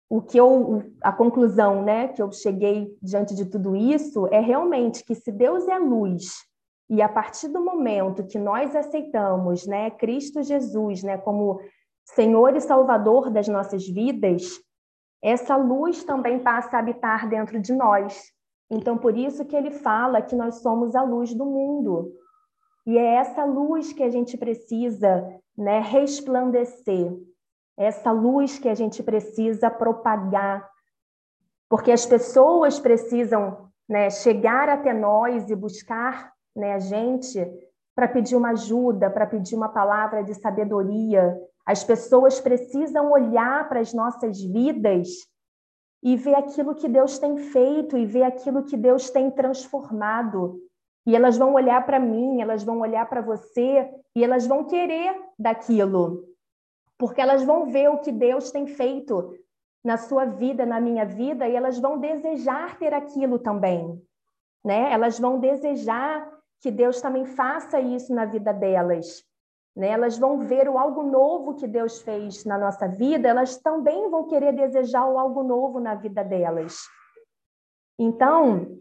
o 0.09 0.21
que 0.21 0.37
eu, 0.37 0.83
a 1.01 1.11
conclusão, 1.11 1.83
né, 1.83 2.07
que 2.07 2.21
eu 2.21 2.31
cheguei 2.31 2.97
diante 3.01 3.35
de 3.35 3.45
tudo 3.45 3.75
isso 3.75 4.27
é 4.27 4.39
realmente 4.39 5.03
que 5.03 5.13
se 5.13 5.31
Deus 5.31 5.67
é 5.67 5.77
luz 5.77 6.45
e 6.89 7.01
a 7.01 7.09
partir 7.09 7.47
do 7.47 7.63
momento 7.63 8.27
que 8.27 8.37
nós 8.37 8.75
aceitamos, 8.75 9.65
né, 9.65 9.89
Cristo 9.89 10.43
Jesus, 10.43 11.01
né, 11.01 11.17
como 11.17 11.59
Senhor 12.05 12.55
e 12.55 12.61
Salvador 12.61 13.31
das 13.31 13.47
nossas 13.47 13.87
vidas, 13.87 14.61
essa 15.21 15.55
luz 15.55 16.03
também 16.03 16.39
passa 16.39 16.77
a 16.77 16.79
habitar 16.79 17.27
dentro 17.27 17.59
de 17.59 17.73
nós. 17.73 18.31
Então, 18.69 18.97
por 18.97 19.17
isso 19.17 19.45
que 19.45 19.55
ele 19.55 19.71
fala 19.71 20.21
que 20.21 20.35
nós 20.35 20.55
somos 20.55 20.95
a 20.95 21.03
luz 21.03 21.33
do 21.33 21.45
mundo. 21.45 22.11
E 22.85 22.97
é 22.97 23.15
essa 23.15 23.43
luz 23.43 23.93
que 23.93 24.03
a 24.03 24.09
gente 24.09 24.37
precisa 24.37 25.39
né, 25.57 25.79
resplandecer, 25.79 27.11
essa 27.77 28.11
luz 28.11 28.59
que 28.59 28.69
a 28.69 28.75
gente 28.75 29.01
precisa 29.01 29.69
propagar, 29.69 30.69
porque 31.69 31.91
as 31.91 32.05
pessoas 32.05 32.79
precisam 32.79 33.69
né, 33.87 34.09
chegar 34.09 34.69
até 34.69 34.93
nós 34.93 35.49
e 35.49 35.55
buscar 35.55 36.31
né, 36.55 36.73
a 36.73 36.79
gente 36.79 37.39
para 37.95 38.07
pedir 38.07 38.35
uma 38.35 38.51
ajuda, 38.51 39.09
para 39.09 39.25
pedir 39.25 39.55
uma 39.55 39.69
palavra 39.69 40.23
de 40.23 40.33
sabedoria. 40.33 41.35
As 41.65 41.83
pessoas 41.83 42.39
precisam 42.39 43.11
olhar 43.11 43.67
para 43.67 43.79
as 43.79 43.93
nossas 43.93 44.41
vidas 44.41 45.07
e 46.03 46.15
ver 46.15 46.35
aquilo 46.35 46.75
que 46.75 46.87
Deus 46.87 47.17
tem 47.17 47.37
feito 47.37 47.97
e 47.97 48.05
ver 48.05 48.23
aquilo 48.23 48.63
que 48.63 48.77
Deus 48.77 49.09
tem 49.09 49.31
transformado. 49.31 50.61
E 51.05 51.15
elas 51.15 51.37
vão 51.37 51.53
olhar 51.53 51.85
para 51.85 51.99
mim, 51.99 52.41
elas 52.41 52.63
vão 52.63 52.79
olhar 52.79 53.07
para 53.07 53.21
você 53.21 53.89
e 54.15 54.23
elas 54.23 54.47
vão 54.47 54.63
querer 54.65 55.15
daquilo. 55.37 56.23
Porque 56.97 57.21
elas 57.21 57.43
vão 57.43 57.65
ver 57.65 57.89
o 57.89 57.99
que 57.99 58.11
Deus 58.11 58.51
tem 58.51 58.67
feito 58.67 59.33
na 59.83 59.97
sua 59.97 60.25
vida, 60.25 60.65
na 60.65 60.79
minha 60.79 61.05
vida, 61.05 61.47
e 61.47 61.55
elas 61.55 61.77
vão 61.77 61.99
desejar 61.99 62.79
ter 62.79 62.93
aquilo 62.93 63.37
também. 63.37 64.01
Né? 64.63 64.91
Elas 64.91 65.19
vão 65.19 65.39
desejar 65.39 66.31
que 66.59 66.71
Deus 66.71 67.01
também 67.01 67.25
faça 67.25 67.79
isso 67.79 68.13
na 68.13 68.25
vida 68.25 68.53
delas. 68.53 69.24
Né? 69.75 69.89
Elas 69.89 70.17
vão 70.17 70.39
ver 70.39 70.69
o 70.69 70.77
algo 70.77 71.03
novo 71.03 71.55
que 71.55 71.67
Deus 71.67 72.01
fez 72.01 72.45
na 72.45 72.57
nossa 72.57 72.87
vida, 72.87 73.27
elas 73.27 73.57
também 73.57 74.09
vão 74.09 74.27
querer 74.27 74.53
desejar 74.53 75.05
o 75.05 75.19
algo 75.19 75.43
novo 75.43 75.79
na 75.79 75.95
vida 75.95 76.23
delas. 76.23 76.77
Então, 77.99 78.77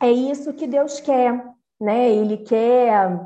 é 0.00 0.10
isso 0.10 0.52
que 0.54 0.66
Deus 0.66 1.00
quer, 1.00 1.44
né? 1.80 2.10
Ele 2.10 2.38
quer 2.38 3.20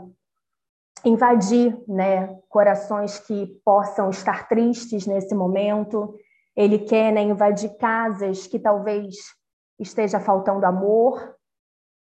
invadir, 1.04 1.80
né, 1.86 2.38
corações 2.48 3.18
que 3.20 3.46
possam 3.64 4.10
estar 4.10 4.48
tristes 4.48 5.06
nesse 5.06 5.34
momento. 5.34 6.14
Ele 6.56 6.80
quer 6.80 7.12
né, 7.12 7.22
invadir 7.22 7.76
casas 7.76 8.46
que 8.46 8.58
talvez 8.58 9.14
esteja 9.78 10.18
faltando 10.18 10.66
amor, 10.66 11.36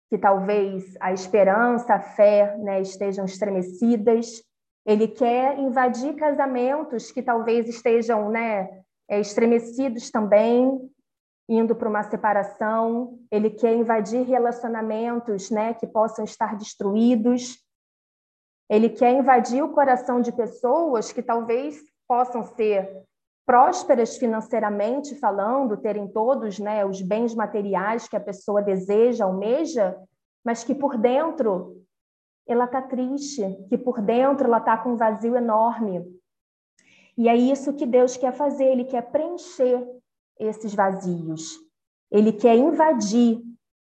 que 0.08 0.16
talvez 0.16 0.94
a 1.00 1.12
esperança, 1.12 1.94
a 1.94 2.00
fé, 2.00 2.56
né, 2.58 2.80
estejam 2.80 3.24
estremecidas. 3.24 4.42
Ele 4.86 5.08
quer 5.08 5.58
invadir 5.58 6.14
casamentos 6.14 7.10
que 7.10 7.22
talvez 7.22 7.68
estejam 7.68 8.30
né, 8.30 8.82
é, 9.08 9.18
estremecidos 9.18 10.10
também, 10.10 10.90
indo 11.48 11.74
para 11.74 11.88
uma 11.88 12.02
separação. 12.02 13.18
Ele 13.30 13.50
quer 13.50 13.74
invadir 13.74 14.24
relacionamentos 14.26 15.50
né, 15.50 15.72
que 15.74 15.86
possam 15.86 16.24
estar 16.24 16.56
destruídos. 16.56 17.58
Ele 18.68 18.90
quer 18.90 19.12
invadir 19.12 19.62
o 19.62 19.72
coração 19.72 20.20
de 20.20 20.32
pessoas 20.32 21.12
que 21.12 21.22
talvez 21.22 21.78
possam 22.06 22.42
ser 22.42 23.04
prósperas 23.46 24.16
financeiramente 24.16 25.14
falando, 25.18 25.76
terem 25.76 26.08
todos 26.08 26.58
né, 26.58 26.84
os 26.84 27.02
bens 27.02 27.34
materiais 27.34 28.08
que 28.08 28.16
a 28.16 28.20
pessoa 28.20 28.62
deseja, 28.62 29.24
almeja, 29.24 29.96
mas 30.44 30.64
que 30.64 30.74
por 30.74 30.96
dentro 30.96 31.83
ela 32.46 32.64
está 32.64 32.82
triste, 32.82 33.42
que 33.68 33.78
por 33.78 34.00
dentro 34.00 34.46
ela 34.46 34.58
está 34.58 34.76
com 34.76 34.90
um 34.90 34.96
vazio 34.96 35.36
enorme. 35.36 36.04
E 37.16 37.28
é 37.28 37.36
isso 37.36 37.74
que 37.74 37.86
Deus 37.86 38.16
quer 38.16 38.32
fazer, 38.32 38.64
Ele 38.64 38.84
quer 38.84 39.02
preencher 39.10 39.86
esses 40.38 40.74
vazios. 40.74 41.58
Ele 42.10 42.32
quer 42.32 42.56
invadir 42.56 43.40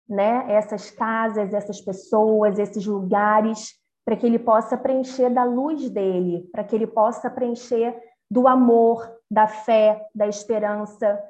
né, 0.09 0.45
essas 0.49 0.91
casas, 0.91 1.53
essas 1.53 1.81
pessoas, 1.81 2.59
esses 2.59 2.87
lugares, 2.87 3.75
para 4.05 4.17
que 4.17 4.27
ele 4.27 4.39
possa 4.39 4.77
preencher 4.77 5.29
da 5.29 5.45
luz 5.45 5.91
dele, 5.91 6.49
para 6.51 6.65
que 6.65 6.75
ele 6.75 6.87
possa 6.87 7.29
preencher 7.29 7.95
do 8.31 8.49
amor, 8.49 9.07
da 9.31 9.47
fé, 9.47 10.07
da 10.15 10.27
esperança, 10.27 11.23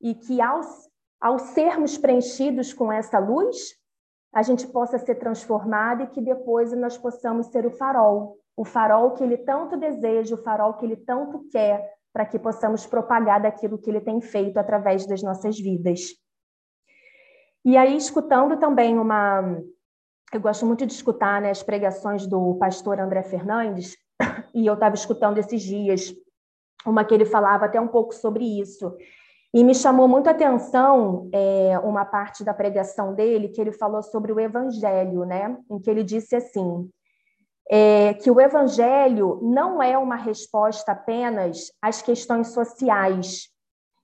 e 0.00 0.14
que 0.14 0.40
ao, 0.40 0.60
ao 1.20 1.38
sermos 1.38 1.98
preenchidos 1.98 2.72
com 2.72 2.92
essa 2.92 3.18
luz, 3.18 3.74
a 4.34 4.42
gente 4.42 4.66
possa 4.66 4.98
ser 4.98 5.14
transformado 5.14 6.02
e 6.02 6.06
que 6.08 6.20
depois 6.20 6.72
nós 6.72 6.98
possamos 6.98 7.46
ser 7.46 7.64
o 7.64 7.70
farol, 7.70 8.36
o 8.56 8.64
farol 8.64 9.12
que 9.12 9.22
ele 9.22 9.36
tanto 9.38 9.76
deseja, 9.76 10.34
o 10.34 10.42
farol 10.42 10.74
que 10.74 10.84
ele 10.84 10.96
tanto 10.96 11.48
quer, 11.50 11.94
para 12.12 12.26
que 12.26 12.38
possamos 12.38 12.84
propagar 12.84 13.40
daquilo 13.40 13.78
que 13.78 13.88
ele 13.88 14.00
tem 14.00 14.20
feito 14.20 14.58
através 14.58 15.06
das 15.06 15.22
nossas 15.22 15.58
vidas. 15.58 16.10
E 17.64 17.76
aí, 17.76 17.96
escutando 17.96 18.58
também 18.58 18.98
uma. 18.98 19.58
Eu 20.32 20.40
gosto 20.40 20.66
muito 20.66 20.84
de 20.84 20.92
escutar 20.92 21.40
né, 21.40 21.50
as 21.50 21.62
pregações 21.62 22.26
do 22.26 22.56
pastor 22.56 23.00
André 23.00 23.22
Fernandes, 23.22 23.96
e 24.54 24.66
eu 24.66 24.74
estava 24.74 24.94
escutando 24.94 25.38
esses 25.38 25.62
dias 25.62 26.12
uma 26.86 27.04
que 27.04 27.14
ele 27.14 27.24
falava 27.24 27.64
até 27.64 27.80
um 27.80 27.88
pouco 27.88 28.14
sobre 28.14 28.44
isso. 28.60 28.96
E 29.54 29.62
me 29.62 29.72
chamou 29.72 30.08
muito 30.08 30.26
a 30.26 30.32
atenção 30.32 31.30
é, 31.32 31.78
uma 31.78 32.04
parte 32.04 32.42
da 32.42 32.52
pregação 32.52 33.14
dele, 33.14 33.50
que 33.50 33.60
ele 33.60 33.70
falou 33.70 34.02
sobre 34.02 34.32
o 34.32 34.40
evangelho, 34.40 35.24
né? 35.24 35.56
Em 35.70 35.78
que 35.78 35.88
ele 35.88 36.02
disse 36.02 36.34
assim: 36.34 36.90
é, 37.70 38.14
que 38.14 38.28
o 38.32 38.40
evangelho 38.40 39.38
não 39.42 39.80
é 39.80 39.96
uma 39.96 40.16
resposta 40.16 40.90
apenas 40.90 41.70
às 41.80 42.02
questões 42.02 42.48
sociais, 42.48 43.48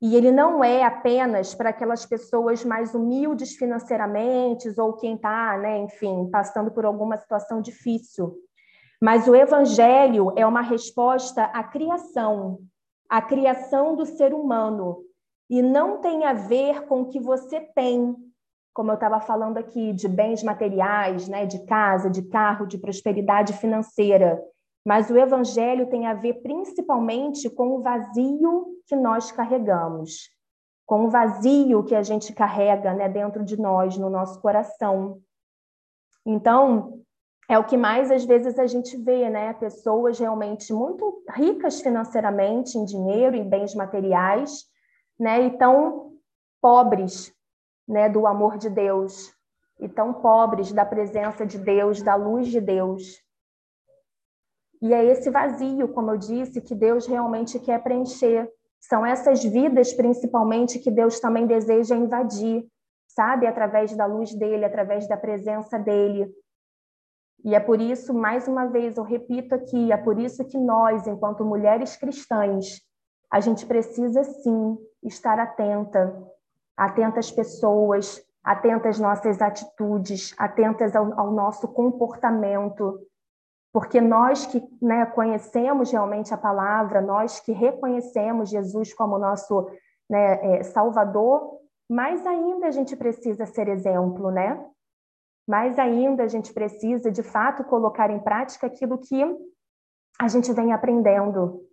e 0.00 0.14
ele 0.14 0.30
não 0.30 0.62
é 0.62 0.84
apenas 0.84 1.52
para 1.52 1.70
aquelas 1.70 2.06
pessoas 2.06 2.64
mais 2.64 2.94
humildes 2.94 3.56
financeiramente 3.56 4.72
ou 4.80 4.92
quem 4.92 5.16
está, 5.16 5.58
né, 5.58 5.78
enfim, 5.78 6.30
passando 6.30 6.70
por 6.70 6.84
alguma 6.84 7.16
situação 7.16 7.60
difícil. 7.60 8.36
Mas 9.02 9.26
o 9.26 9.34
evangelho 9.34 10.32
é 10.36 10.46
uma 10.46 10.62
resposta 10.62 11.42
à 11.46 11.64
criação, 11.64 12.60
à 13.08 13.20
criação 13.20 13.96
do 13.96 14.06
ser 14.06 14.32
humano, 14.32 15.09
e 15.50 15.60
não 15.60 16.00
tem 16.00 16.24
a 16.24 16.32
ver 16.32 16.86
com 16.86 17.00
o 17.00 17.06
que 17.08 17.18
você 17.18 17.60
tem, 17.60 18.14
como 18.72 18.92
eu 18.92 18.94
estava 18.94 19.20
falando 19.20 19.58
aqui, 19.58 19.92
de 19.92 20.06
bens 20.06 20.44
materiais, 20.44 21.26
né, 21.26 21.44
de 21.44 21.66
casa, 21.66 22.08
de 22.08 22.22
carro, 22.22 22.66
de 22.66 22.78
prosperidade 22.78 23.52
financeira. 23.54 24.40
Mas 24.86 25.10
o 25.10 25.18
evangelho 25.18 25.90
tem 25.90 26.06
a 26.06 26.14
ver 26.14 26.34
principalmente 26.34 27.50
com 27.50 27.76
o 27.76 27.82
vazio 27.82 28.76
que 28.86 28.94
nós 28.94 29.32
carregamos, 29.32 30.30
com 30.86 31.06
o 31.06 31.10
vazio 31.10 31.82
que 31.82 31.96
a 31.96 32.02
gente 32.02 32.32
carrega 32.32 32.94
né, 32.94 33.08
dentro 33.08 33.44
de 33.44 33.60
nós, 33.60 33.98
no 33.98 34.08
nosso 34.08 34.40
coração. 34.40 35.20
Então, 36.24 37.00
é 37.48 37.58
o 37.58 37.64
que 37.64 37.76
mais 37.76 38.12
às 38.12 38.24
vezes 38.24 38.56
a 38.56 38.66
gente 38.68 38.96
vê, 38.96 39.28
né? 39.28 39.52
Pessoas 39.54 40.16
realmente 40.20 40.72
muito 40.72 41.24
ricas 41.28 41.80
financeiramente, 41.80 42.78
em 42.78 42.84
dinheiro 42.84 43.34
e 43.34 43.42
bens 43.42 43.74
materiais, 43.74 44.69
né? 45.20 45.46
E 45.46 45.50
tão 45.58 46.14
pobres, 46.62 47.32
né, 47.86 48.08
do 48.08 48.26
amor 48.26 48.56
de 48.56 48.70
Deus, 48.70 49.32
e 49.78 49.88
tão 49.88 50.14
pobres 50.14 50.72
da 50.72 50.84
presença 50.84 51.44
de 51.44 51.58
Deus, 51.58 52.02
da 52.02 52.14
luz 52.14 52.48
de 52.48 52.60
Deus. 52.60 53.22
E 54.80 54.94
é 54.94 55.04
esse 55.04 55.30
vazio, 55.30 55.88
como 55.88 56.10
eu 56.10 56.16
disse, 56.16 56.62
que 56.62 56.74
Deus 56.74 57.06
realmente 57.06 57.58
quer 57.58 57.82
preencher. 57.82 58.50
São 58.80 59.04
essas 59.04 59.44
vidas, 59.44 59.92
principalmente, 59.92 60.78
que 60.78 60.90
Deus 60.90 61.20
também 61.20 61.46
deseja 61.46 61.94
invadir, 61.94 62.66
sabe? 63.08 63.46
Através 63.46 63.94
da 63.94 64.06
luz 64.06 64.34
dele, 64.34 64.64
através 64.64 65.06
da 65.06 65.18
presença 65.18 65.78
dele. 65.78 66.32
E 67.44 67.54
é 67.54 67.60
por 67.60 67.78
isso, 67.78 68.14
mais 68.14 68.48
uma 68.48 68.66
vez, 68.66 68.96
eu 68.96 69.02
repito 69.02 69.54
aqui, 69.54 69.92
é 69.92 69.96
por 69.98 70.18
isso 70.18 70.46
que 70.46 70.58
nós, 70.58 71.06
enquanto 71.06 71.44
mulheres 71.44 71.96
cristãs, 71.96 72.80
a 73.30 73.40
gente 73.40 73.64
precisa 73.64 74.24
sim 74.24 74.78
estar 75.02 75.38
atenta, 75.38 76.26
atenta 76.76 77.20
às 77.20 77.30
pessoas, 77.30 78.22
atenta 78.42 78.88
às 78.88 78.98
nossas 78.98 79.40
atitudes, 79.40 80.34
atentas 80.36 80.96
ao, 80.96 81.18
ao 81.18 81.30
nosso 81.30 81.68
comportamento, 81.68 83.00
porque 83.72 84.00
nós 84.00 84.46
que 84.46 84.62
né, 84.82 85.06
conhecemos 85.06 85.92
realmente 85.92 86.34
a 86.34 86.38
palavra, 86.38 87.00
nós 87.00 87.38
que 87.38 87.52
reconhecemos 87.52 88.50
Jesus 88.50 88.92
como 88.92 89.18
nosso 89.18 89.70
né, 90.08 90.58
é, 90.58 90.62
Salvador, 90.64 91.60
mais 91.88 92.26
ainda 92.26 92.66
a 92.66 92.70
gente 92.70 92.96
precisa 92.96 93.46
ser 93.46 93.68
exemplo, 93.68 94.30
né? 94.30 94.64
Mais 95.46 95.78
ainda 95.78 96.24
a 96.24 96.28
gente 96.28 96.52
precisa, 96.52 97.10
de 97.10 97.22
fato, 97.22 97.64
colocar 97.64 98.10
em 98.10 98.20
prática 98.20 98.66
aquilo 98.66 98.98
que 98.98 99.22
a 100.20 100.28
gente 100.28 100.52
vem 100.52 100.72
aprendendo. 100.72 101.64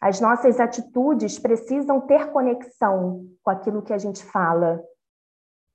As 0.00 0.20
nossas 0.20 0.58
atitudes 0.58 1.38
precisam 1.38 2.00
ter 2.00 2.32
conexão 2.32 3.28
com 3.42 3.50
aquilo 3.50 3.82
que 3.82 3.92
a 3.92 3.98
gente 3.98 4.24
fala. 4.24 4.82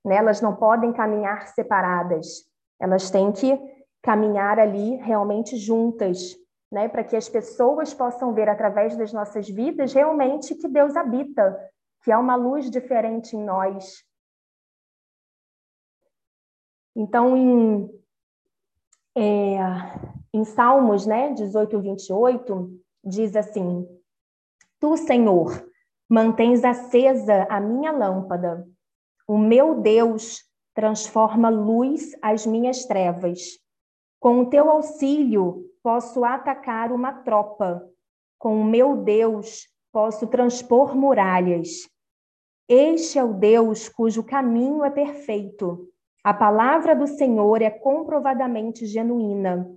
Né? 0.04 0.16
Elas 0.16 0.40
não 0.40 0.56
podem 0.56 0.92
caminhar 0.92 1.46
separadas. 1.48 2.44
Elas 2.80 3.08
têm 3.08 3.30
que 3.30 3.56
caminhar 4.02 4.58
ali 4.58 4.96
realmente 4.96 5.56
juntas, 5.56 6.36
né? 6.70 6.88
Para 6.88 7.02
que 7.02 7.16
as 7.16 7.28
pessoas 7.28 7.94
possam 7.94 8.34
ver 8.34 8.48
através 8.48 8.96
das 8.96 9.12
nossas 9.12 9.48
vidas 9.48 9.92
realmente 9.92 10.54
que 10.54 10.68
Deus 10.68 10.96
habita, 10.96 11.58
que 12.02 12.12
há 12.12 12.18
uma 12.18 12.36
luz 12.36 12.70
diferente 12.70 13.36
em 13.36 13.44
nós. 13.44 14.04
Então, 16.94 17.36
em, 17.36 17.90
é, 19.16 19.58
em 20.32 20.44
Salmos, 20.44 21.04
né, 21.04 21.32
18, 21.32 21.80
28, 21.80 22.80
diz 23.04 23.34
assim: 23.34 23.86
Tu, 24.78 24.96
Senhor, 24.96 25.66
mantens 26.08 26.64
acesa 26.64 27.46
a 27.48 27.60
minha 27.60 27.90
lâmpada. 27.90 28.66
O 29.26 29.38
meu 29.38 29.80
Deus 29.80 30.44
transforma 30.74 31.48
luz 31.48 32.12
às 32.20 32.46
minhas 32.46 32.84
trevas. 32.84 33.40
Com 34.20 34.40
o 34.40 34.50
teu 34.50 34.70
auxílio, 34.70 35.64
posso 35.82 36.24
atacar 36.24 36.92
uma 36.92 37.12
tropa. 37.12 37.82
Com 38.38 38.60
o 38.60 38.64
meu 38.64 38.96
Deus, 38.98 39.66
posso 39.90 40.26
transpor 40.26 40.94
muralhas. 40.94 41.88
Este 42.68 43.18
é 43.18 43.24
o 43.24 43.32
Deus 43.32 43.88
cujo 43.88 44.22
caminho 44.22 44.84
é 44.84 44.90
perfeito. 44.90 45.88
A 46.22 46.34
palavra 46.34 46.94
do 46.94 47.06
Senhor 47.06 47.62
é 47.62 47.70
comprovadamente 47.70 48.84
genuína. 48.84 49.72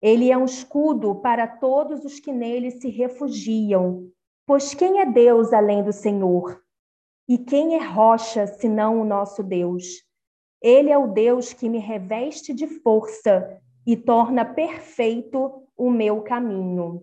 Ele 0.00 0.30
é 0.30 0.36
um 0.36 0.44
escudo 0.44 1.16
para 1.16 1.46
todos 1.46 2.04
os 2.04 2.20
que 2.20 2.32
nele 2.32 2.70
se 2.70 2.88
refugiam. 2.88 4.10
Pois 4.50 4.74
quem 4.74 4.98
é 4.98 5.06
Deus 5.06 5.52
além 5.52 5.80
do 5.80 5.92
Senhor? 5.92 6.60
E 7.28 7.38
quem 7.38 7.76
é 7.76 7.84
rocha 7.86 8.48
senão 8.48 9.00
o 9.00 9.04
nosso 9.04 9.44
Deus? 9.44 9.84
Ele 10.60 10.90
é 10.90 10.98
o 10.98 11.06
Deus 11.06 11.52
que 11.52 11.68
me 11.68 11.78
reveste 11.78 12.52
de 12.52 12.66
força 12.66 13.60
e 13.86 13.96
torna 13.96 14.44
perfeito 14.44 15.62
o 15.76 15.88
meu 15.88 16.22
caminho. 16.22 17.00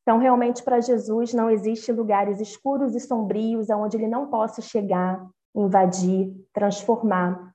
Então, 0.00 0.16
realmente, 0.16 0.62
para 0.62 0.80
Jesus 0.80 1.34
não 1.34 1.50
existe 1.50 1.92
lugares 1.92 2.40
escuros 2.40 2.94
e 2.94 3.00
sombrios 3.00 3.68
aonde 3.68 3.98
ele 3.98 4.08
não 4.08 4.30
possa 4.30 4.62
chegar, 4.62 5.22
invadir, 5.54 6.32
transformar. 6.54 7.52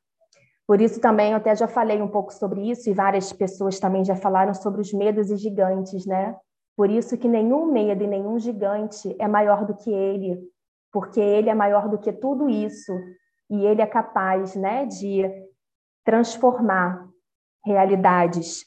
Por 0.67 0.79
isso 0.79 1.01
também 1.01 1.31
eu 1.31 1.37
até 1.37 1.55
já 1.55 1.67
falei 1.67 1.99
um 2.03 2.07
pouco 2.07 2.31
sobre 2.31 2.69
isso 2.69 2.87
e 2.87 2.93
várias 2.93 3.33
pessoas 3.33 3.79
também 3.79 4.05
já 4.05 4.15
falaram 4.15 4.53
sobre 4.53 4.79
os 4.79 4.93
medos 4.93 5.31
e 5.31 5.37
gigantes, 5.37 6.05
né? 6.05 6.37
Por 6.77 6.91
isso 6.91 7.17
que 7.17 7.27
nenhum 7.27 7.65
medo 7.71 8.03
e 8.03 8.07
nenhum 8.07 8.37
gigante 8.37 9.15
é 9.17 9.27
maior 9.27 9.65
do 9.65 9.75
que 9.75 9.91
ele, 9.91 10.39
porque 10.93 11.19
ele 11.19 11.49
é 11.49 11.55
maior 11.55 11.89
do 11.89 11.97
que 11.97 12.13
tudo 12.13 12.47
isso 12.47 12.93
e 13.49 13.65
ele 13.65 13.81
é 13.81 13.87
capaz, 13.87 14.55
né, 14.55 14.85
de 14.85 15.23
transformar 16.05 17.09
realidades. 17.65 18.63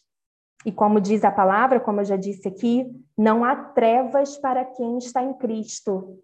E 0.66 0.72
como 0.72 1.00
diz 1.00 1.24
a 1.24 1.30
palavra, 1.30 1.78
como 1.78 2.00
eu 2.00 2.04
já 2.04 2.16
disse 2.16 2.48
aqui, 2.48 2.84
não 3.16 3.44
há 3.44 3.54
trevas 3.54 4.36
para 4.36 4.64
quem 4.64 4.98
está 4.98 5.22
em 5.22 5.32
Cristo. 5.34 6.18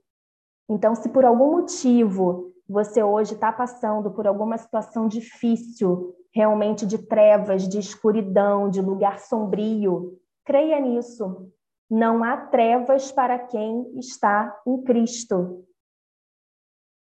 Então, 0.68 0.94
se 0.94 1.08
por 1.08 1.24
algum 1.24 1.52
motivo 1.52 2.52
você 2.68 3.00
hoje 3.00 3.34
está 3.34 3.52
passando 3.52 4.10
por 4.10 4.26
alguma 4.26 4.58
situação 4.58 5.06
difícil, 5.06 6.16
realmente 6.34 6.84
de 6.84 6.98
trevas, 6.98 7.68
de 7.68 7.78
escuridão, 7.78 8.68
de 8.68 8.82
lugar 8.82 9.20
sombrio, 9.20 10.18
creia 10.44 10.80
nisso. 10.80 11.48
Não 11.88 12.24
há 12.24 12.36
trevas 12.48 13.12
para 13.12 13.38
quem 13.38 13.98
está 13.98 14.60
em 14.66 14.82
Cristo. 14.82 15.64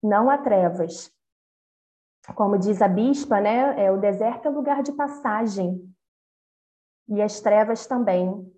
Não 0.02 0.28
há 0.28 0.36
trevas. 0.38 1.10
Como 2.34 2.58
diz 2.58 2.82
a 2.82 2.88
bispa, 2.88 3.40
né, 3.40 3.84
é, 3.84 3.90
o 3.90 3.98
deserto 3.98 4.48
é 4.48 4.50
lugar 4.50 4.82
de 4.82 4.92
passagem. 4.92 5.90
E 7.08 7.22
as 7.22 7.40
trevas 7.40 7.86
também. 7.86 8.52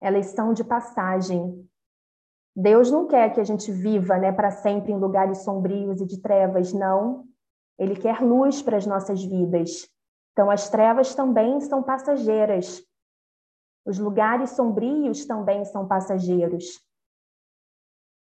Elas 0.00 0.26
são 0.26 0.52
de 0.52 0.64
passagem. 0.64 1.68
Deus 2.56 2.90
não 2.90 3.06
quer 3.06 3.32
que 3.32 3.40
a 3.40 3.44
gente 3.44 3.70
viva 3.70 4.18
né, 4.18 4.32
para 4.32 4.50
sempre 4.50 4.92
em 4.92 4.98
lugares 4.98 5.38
sombrios 5.44 6.00
e 6.00 6.06
de 6.06 6.20
trevas, 6.20 6.72
não. 6.72 7.26
Ele 7.78 7.96
quer 7.96 8.20
luz 8.20 8.60
para 8.60 8.76
as 8.76 8.86
nossas 8.86 9.22
vidas. 9.24 9.88
Então, 10.32 10.50
as 10.50 10.68
trevas 10.68 11.14
também 11.14 11.60
são 11.60 11.82
passageiras. 11.82 12.82
Os 13.84 13.98
lugares 13.98 14.50
sombrios 14.50 15.26
também 15.26 15.64
são 15.64 15.86
passageiros. 15.86 16.80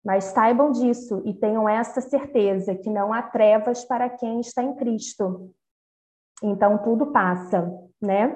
Mas 0.03 0.25
saibam 0.25 0.71
disso 0.71 1.21
e 1.25 1.33
tenham 1.33 1.67
essa 1.69 2.01
certeza 2.01 2.75
que 2.75 2.89
não 2.89 3.13
há 3.13 3.21
trevas 3.21 3.85
para 3.85 4.09
quem 4.09 4.39
está 4.39 4.61
em 4.61 4.75
Cristo. 4.75 5.53
Então, 6.41 6.77
tudo 6.79 7.07
passa, 7.07 7.71
né? 8.01 8.35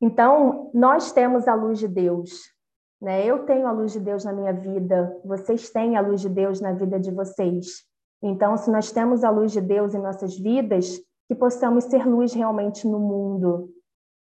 Então, 0.00 0.70
nós 0.72 1.12
temos 1.12 1.46
a 1.46 1.54
luz 1.54 1.78
de 1.78 1.88
Deus. 1.88 2.54
Né? 3.00 3.26
Eu 3.26 3.44
tenho 3.44 3.66
a 3.66 3.72
luz 3.72 3.92
de 3.92 4.00
Deus 4.00 4.24
na 4.24 4.32
minha 4.32 4.52
vida, 4.52 5.20
vocês 5.24 5.68
têm 5.70 5.96
a 5.96 6.00
luz 6.00 6.22
de 6.22 6.28
Deus 6.28 6.60
na 6.60 6.72
vida 6.72 6.98
de 6.98 7.10
vocês. 7.10 7.84
Então, 8.22 8.56
se 8.56 8.70
nós 8.70 8.90
temos 8.90 9.22
a 9.22 9.28
luz 9.28 9.52
de 9.52 9.60
Deus 9.60 9.94
em 9.94 10.00
nossas 10.00 10.38
vidas, 10.38 10.98
que 11.28 11.34
possamos 11.34 11.84
ser 11.84 12.06
luz 12.06 12.32
realmente 12.32 12.88
no 12.88 12.98
mundo, 12.98 13.68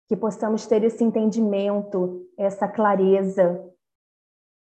que 0.07 0.15
possamos 0.15 0.67
ter 0.67 0.83
esse 0.83 1.03
entendimento, 1.03 2.27
essa 2.37 2.67
clareza, 2.67 3.63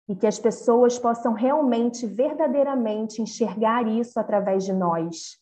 e 0.09 0.15
que 0.15 0.27
as 0.27 0.39
pessoas 0.39 0.99
possam 0.99 1.33
realmente, 1.33 2.07
verdadeiramente 2.07 3.23
enxergar 3.23 3.87
isso 3.87 4.21
através 4.21 4.65
de 4.65 4.73
nós, 4.73 5.39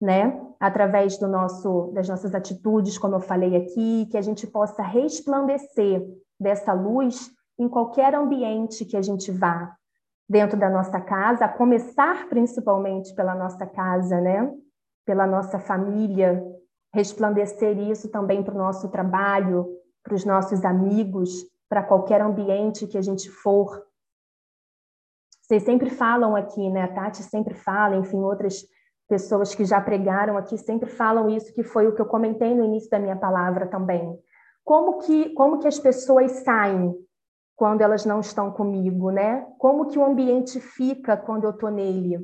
né? 0.00 0.40
Através 0.60 1.18
do 1.18 1.26
nosso, 1.26 1.90
das 1.92 2.08
nossas 2.08 2.34
atitudes, 2.34 2.98
como 2.98 3.14
eu 3.16 3.20
falei 3.20 3.56
aqui, 3.56 4.06
que 4.10 4.18
a 4.18 4.22
gente 4.22 4.46
possa 4.46 4.82
resplandecer 4.82 6.06
dessa 6.38 6.72
luz 6.72 7.30
em 7.58 7.68
qualquer 7.68 8.14
ambiente 8.14 8.84
que 8.84 8.96
a 8.96 9.02
gente 9.02 9.32
vá, 9.32 9.74
dentro 10.28 10.58
da 10.58 10.68
nossa 10.68 11.00
casa, 11.00 11.46
a 11.46 11.52
começar 11.52 12.28
principalmente 12.28 13.14
pela 13.14 13.34
nossa 13.34 13.66
casa, 13.66 14.20
né? 14.20 14.54
Pela 15.06 15.26
nossa 15.26 15.58
família, 15.58 16.44
resplandecer 16.92 17.78
isso 17.78 18.08
também 18.10 18.42
para 18.42 18.54
o 18.54 18.58
nosso 18.58 18.88
trabalho, 18.88 19.68
para 20.02 20.14
os 20.14 20.24
nossos 20.24 20.64
amigos, 20.64 21.44
para 21.68 21.82
qualquer 21.82 22.20
ambiente 22.20 22.86
que 22.86 22.96
a 22.96 23.02
gente 23.02 23.30
for. 23.30 23.84
Vocês 25.42 25.62
sempre 25.62 25.90
falam 25.90 26.34
aqui, 26.36 26.68
né? 26.70 26.82
A 26.82 26.88
Tati 26.88 27.22
sempre 27.22 27.54
fala, 27.54 27.96
enfim, 27.96 28.18
outras 28.18 28.64
pessoas 29.08 29.54
que 29.54 29.64
já 29.64 29.80
pregaram 29.80 30.36
aqui 30.36 30.58
sempre 30.58 30.88
falam 30.88 31.28
isso, 31.28 31.52
que 31.54 31.62
foi 31.62 31.86
o 31.86 31.94
que 31.94 32.02
eu 32.02 32.06
comentei 32.06 32.54
no 32.54 32.64
início 32.64 32.90
da 32.90 32.98
minha 32.98 33.16
palavra 33.16 33.66
também. 33.66 34.18
Como 34.64 34.98
que, 34.98 35.30
como 35.30 35.58
que 35.58 35.66
as 35.66 35.78
pessoas 35.78 36.30
saem 36.44 36.94
quando 37.56 37.80
elas 37.80 38.04
não 38.04 38.20
estão 38.20 38.52
comigo, 38.52 39.10
né? 39.10 39.46
Como 39.58 39.86
que 39.86 39.98
o 39.98 40.04
ambiente 40.04 40.60
fica 40.60 41.16
quando 41.16 41.44
eu 41.44 41.50
estou 41.50 41.70
nele? 41.70 42.18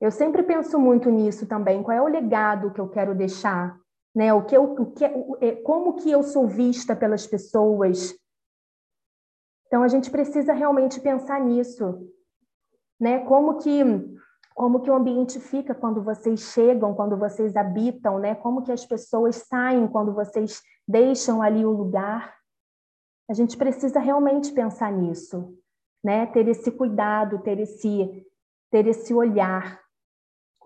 Eu 0.00 0.10
sempre 0.10 0.42
penso 0.42 0.78
muito 0.78 1.10
nisso 1.10 1.46
também. 1.46 1.82
Qual 1.82 1.96
é 1.96 2.02
o 2.02 2.06
legado 2.06 2.70
que 2.70 2.80
eu 2.80 2.88
quero 2.88 3.14
deixar? 3.14 3.78
Né? 4.14 4.32
O 4.32 4.44
que 4.44 4.56
eu, 4.56 4.64
o 4.64 4.92
que, 4.92 5.04
é, 5.04 5.56
como 5.62 5.94
que 5.94 6.10
eu 6.10 6.22
sou 6.22 6.46
vista 6.46 6.94
pelas 6.94 7.26
pessoas? 7.26 8.14
Então 9.66 9.82
a 9.82 9.88
gente 9.88 10.10
precisa 10.10 10.52
realmente 10.52 11.00
pensar 11.00 11.40
nisso, 11.40 12.08
né? 13.00 13.18
Como 13.20 13.58
que 13.58 13.82
como 14.54 14.80
que 14.80 14.90
o 14.90 14.94
ambiente 14.94 15.38
fica 15.38 15.74
quando 15.74 16.02
vocês 16.02 16.40
chegam, 16.40 16.94
quando 16.94 17.14
vocês 17.14 17.54
habitam, 17.56 18.18
né? 18.18 18.34
Como 18.34 18.62
que 18.62 18.72
as 18.72 18.86
pessoas 18.86 19.36
saem 19.36 19.86
quando 19.86 20.14
vocês 20.14 20.62
deixam 20.88 21.42
ali 21.42 21.66
o 21.66 21.72
lugar? 21.72 22.34
A 23.28 23.34
gente 23.34 23.54
precisa 23.56 24.00
realmente 24.00 24.52
pensar 24.52 24.90
nisso, 24.90 25.54
né? 26.02 26.26
Ter 26.26 26.48
esse 26.48 26.70
cuidado, 26.70 27.42
ter 27.42 27.58
esse 27.58 28.24
ter 28.70 28.86
esse 28.86 29.12
olhar, 29.12 29.80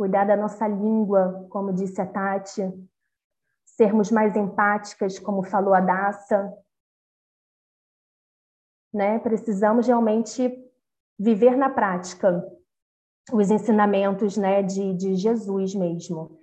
cuidar 0.00 0.24
da 0.24 0.34
nossa 0.34 0.66
língua, 0.66 1.46
como 1.50 1.74
disse 1.74 2.00
a 2.00 2.06
Tati, 2.06 2.62
sermos 3.66 4.10
mais 4.10 4.34
empáticas, 4.34 5.18
como 5.18 5.42
falou 5.42 5.74
a 5.74 5.80
Daça, 5.82 6.50
né? 8.90 9.18
Precisamos 9.18 9.86
realmente 9.86 10.50
viver 11.18 11.54
na 11.54 11.68
prática 11.68 12.42
os 13.30 13.50
ensinamentos 13.50 14.38
né, 14.38 14.62
de, 14.62 14.94
de 14.94 15.16
Jesus 15.16 15.74
mesmo. 15.74 16.40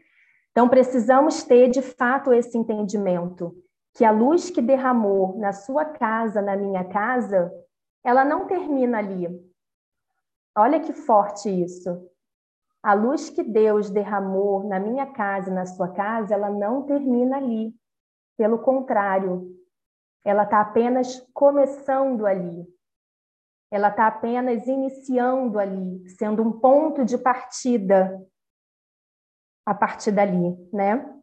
Então, 0.52 0.70
precisamos 0.70 1.42
ter 1.42 1.72
de 1.72 1.82
fato 1.82 2.32
esse 2.32 2.56
entendimento 2.56 3.58
que 3.96 4.06
a 4.06 4.12
luz 4.12 4.52
que 4.52 4.62
derramou 4.62 5.36
na 5.40 5.52
sua 5.52 5.84
casa, 5.84 6.44
na 6.44 6.56
minha 6.56 6.86
casa, 6.86 7.52
ela 8.04 8.24
não 8.24 8.46
termina 8.46 9.00
ali. 9.00 9.28
Olha 10.56 10.80
que 10.80 10.94
forte 10.94 11.50
isso. 11.50 12.08
A 12.88 12.94
luz 12.94 13.30
que 13.30 13.44
Deus 13.44 13.90
derramou 13.90 14.64
na 14.64 14.80
minha 14.80 15.06
casa, 15.06 15.52
na 15.52 15.66
sua 15.66 15.94
casa, 15.94 16.34
ela 16.34 16.50
não 16.50 16.86
termina 16.86 17.36
ali. 17.36 17.76
Pelo 18.38 18.60
contrário, 18.60 19.54
ela 20.24 20.44
está 20.44 20.62
apenas 20.62 21.20
começando 21.34 22.26
ali. 22.26 22.66
Ela 23.70 23.90
está 23.90 24.08
apenas 24.08 24.66
iniciando 24.68 25.60
ali, 25.60 26.08
sendo 26.12 26.42
um 26.42 26.58
ponto 26.62 27.04
de 27.04 27.18
partida 27.18 28.26
a 29.66 29.76
partir 29.76 30.14
dali, 30.14 30.56
né? 30.72 31.14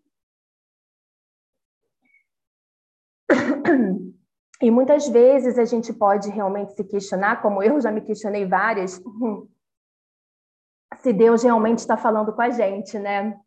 E 4.60 4.70
muitas 4.70 5.08
vezes 5.08 5.58
a 5.58 5.64
gente 5.64 5.94
pode 5.94 6.28
realmente 6.28 6.74
se 6.74 6.84
questionar, 6.84 7.40
como 7.40 7.62
eu 7.62 7.80
já 7.80 7.90
me 7.90 8.02
questionei 8.02 8.46
várias, 8.46 9.02
se 11.04 11.12
Deus 11.12 11.42
realmente 11.42 11.80
está 11.80 11.98
falando 11.98 12.32
com 12.32 12.40
a 12.40 12.48
gente, 12.48 12.98
né? 12.98 13.38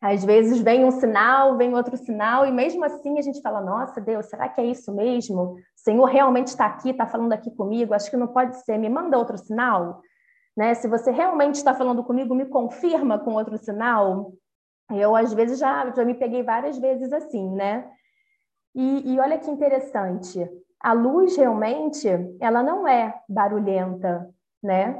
Às 0.00 0.24
vezes 0.24 0.60
vem 0.60 0.82
um 0.82 0.90
sinal, 0.90 1.56
vem 1.58 1.74
outro 1.74 1.94
sinal, 1.94 2.46
e 2.46 2.50
mesmo 2.50 2.82
assim 2.84 3.18
a 3.18 3.22
gente 3.22 3.42
fala: 3.42 3.60
Nossa, 3.60 4.00
Deus, 4.00 4.26
será 4.26 4.48
que 4.48 4.62
é 4.62 4.64
isso 4.64 4.94
mesmo? 4.94 5.42
O 5.42 5.58
Senhor 5.76 6.06
realmente 6.06 6.48
está 6.48 6.64
aqui, 6.64 6.90
está 6.90 7.06
falando 7.06 7.34
aqui 7.34 7.50
comigo? 7.50 7.92
Acho 7.92 8.10
que 8.10 8.16
não 8.16 8.28
pode 8.28 8.56
ser. 8.64 8.78
Me 8.78 8.88
manda 8.88 9.18
outro 9.18 9.36
sinal. 9.36 10.00
Né? 10.56 10.72
Se 10.72 10.88
você 10.88 11.10
realmente 11.10 11.56
está 11.56 11.74
falando 11.74 12.02
comigo, 12.02 12.34
me 12.34 12.46
confirma 12.46 13.18
com 13.18 13.34
outro 13.34 13.58
sinal. 13.58 14.32
Eu, 14.90 15.14
às 15.14 15.34
vezes, 15.34 15.58
já, 15.58 15.92
já 15.94 16.02
me 16.02 16.14
peguei 16.14 16.42
várias 16.42 16.78
vezes 16.78 17.12
assim, 17.12 17.50
né? 17.50 17.86
E, 18.74 19.12
e 19.12 19.20
olha 19.20 19.38
que 19.38 19.50
interessante. 19.50 20.48
A 20.80 20.94
luz, 20.94 21.36
realmente, 21.36 22.08
ela 22.40 22.62
não 22.62 22.88
é 22.88 23.20
barulhenta, 23.28 24.30
né? 24.62 24.98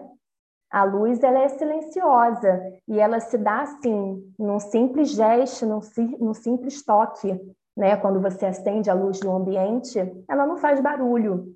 A 0.71 0.85
luz 0.85 1.23
ela 1.23 1.41
é 1.41 1.49
silenciosa 1.49 2.61
e 2.89 2.99
ela 2.99 3.21
se 3.21 3.39
dá 3.39 3.63
assim, 3.63 4.35
num 4.39 4.59
simples 4.59 5.11
gesto, 5.11 5.65
num, 5.65 5.81
num 6.19 6.35
simples 6.35 6.85
toque, 6.85 7.29
né? 7.77 7.97
Quando 7.97 8.21
você 8.21 8.47
acende 8.47 8.91
a 8.91 8.95
luz 8.95 9.21
no 9.21 9.37
ambiente, 9.37 9.99
ela 10.29 10.47
não 10.47 10.57
faz 10.57 10.81
barulho. 10.81 11.55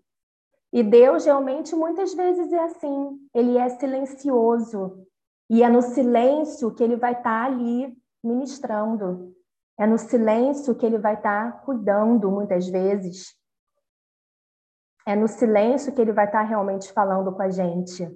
E 0.73 0.83
Deus 0.83 1.25
realmente 1.25 1.75
muitas 1.75 2.15
vezes 2.15 2.53
é 2.53 2.63
assim, 2.63 3.19
ele 3.35 3.59
é 3.59 3.69
silencioso. 3.71 5.05
E 5.51 5.65
é 5.65 5.69
no 5.69 5.83
silêncio 5.83 6.73
que 6.73 6.85
ele 6.85 6.95
vai 6.95 7.13
estar 7.13 7.25
tá 7.25 7.45
ali 7.45 7.93
ministrando. 8.23 9.35
É 9.77 9.87
no 9.87 9.99
silêncio 9.99 10.77
que 10.77 10.87
ele 10.87 10.99
vai 10.99 11.15
estar 11.15 11.53
tá 11.53 11.59
cuidando 11.59 12.31
muitas 12.31 12.69
vezes. 12.69 13.35
É 15.05 15.17
no 15.17 15.27
silêncio 15.27 15.93
que 15.93 16.01
ele 16.01 16.13
vai 16.13 16.27
estar 16.27 16.43
tá 16.43 16.45
realmente 16.45 16.93
falando 16.93 17.33
com 17.33 17.43
a 17.43 17.49
gente. 17.49 18.07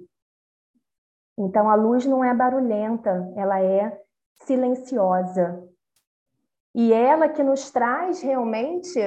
Então, 1.37 1.69
a 1.69 1.75
luz 1.75 2.05
não 2.05 2.23
é 2.23 2.33
barulhenta, 2.33 3.31
ela 3.35 3.61
é 3.61 4.01
silenciosa. 4.35 5.67
E 6.73 6.93
ela 6.93 7.29
que 7.29 7.43
nos 7.43 7.71
traz 7.71 8.21
realmente 8.21 8.99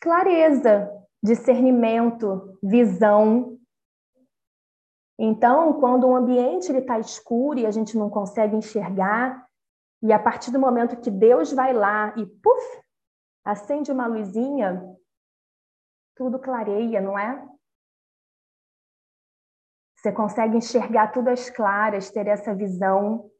clareza, 0.00 0.90
discernimento, 1.22 2.58
visão. 2.62 3.58
Então, 5.18 5.80
quando 5.80 6.06
o 6.06 6.14
ambiente 6.14 6.70
está 6.72 6.98
escuro 6.98 7.58
e 7.58 7.66
a 7.66 7.70
gente 7.70 7.96
não 7.96 8.10
consegue 8.10 8.56
enxergar, 8.56 9.46
e 10.02 10.12
a 10.12 10.18
partir 10.18 10.50
do 10.50 10.58
momento 10.58 11.00
que 11.00 11.10
Deus 11.10 11.52
vai 11.52 11.72
lá 11.72 12.12
e, 12.16 12.26
puf, 12.26 12.82
acende 13.42 13.90
uma 13.90 14.06
luzinha, 14.06 14.84
tudo 16.14 16.38
clareia, 16.38 17.00
não 17.00 17.18
é? 17.18 17.42
Você 20.04 20.12
consegue 20.12 20.58
enxergar 20.58 21.12
tudo 21.12 21.28
às 21.28 21.48
claras, 21.48 22.10
ter 22.10 22.26
essa 22.26 22.54
visão. 22.54 23.30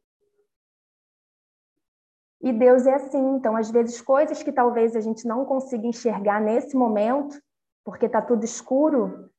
E 2.41 2.51
Deus 2.51 2.87
é 2.87 2.95
assim. 2.95 3.35
Então, 3.35 3.55
às 3.55 3.69
vezes, 3.69 4.01
coisas 4.01 4.41
que 4.41 4.51
talvez 4.51 4.95
a 4.95 4.99
gente 4.99 5.27
não 5.27 5.45
consiga 5.45 5.85
enxergar 5.85 6.41
nesse 6.41 6.75
momento, 6.75 7.39
porque 7.83 8.07
está 8.07 8.19
tudo 8.19 8.43
escuro, 8.43 9.29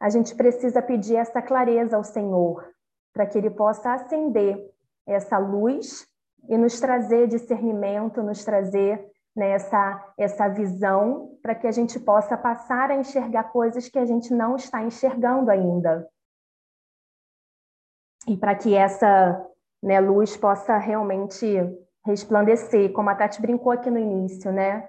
a 0.00 0.08
gente 0.08 0.34
precisa 0.34 0.80
pedir 0.80 1.16
essa 1.16 1.42
clareza 1.42 1.98
ao 1.98 2.02
Senhor, 2.02 2.66
para 3.12 3.26
que 3.26 3.36
Ele 3.36 3.50
possa 3.50 3.92
acender 3.92 4.58
essa 5.06 5.36
luz 5.36 6.06
e 6.48 6.56
nos 6.56 6.80
trazer 6.80 7.28
discernimento, 7.28 8.22
nos 8.22 8.42
trazer 8.42 9.06
né, 9.36 9.50
essa, 9.50 10.14
essa 10.16 10.48
visão 10.48 11.36
para 11.42 11.54
que 11.54 11.66
a 11.66 11.72
gente 11.72 12.00
possa 12.00 12.38
passar 12.38 12.90
a 12.90 12.96
enxergar 12.96 13.52
coisas 13.52 13.86
que 13.86 13.98
a 13.98 14.06
gente 14.06 14.32
não 14.32 14.56
está 14.56 14.82
enxergando 14.82 15.50
ainda. 15.50 16.08
E 18.30 18.36
para 18.36 18.54
que 18.54 18.76
essa 18.76 19.44
né, 19.82 19.98
luz 19.98 20.36
possa 20.36 20.78
realmente 20.78 21.44
resplandecer, 22.06 22.92
como 22.92 23.10
a 23.10 23.14
Tati 23.16 23.42
brincou 23.42 23.72
aqui 23.72 23.90
no 23.90 23.98
início, 23.98 24.52
né? 24.52 24.88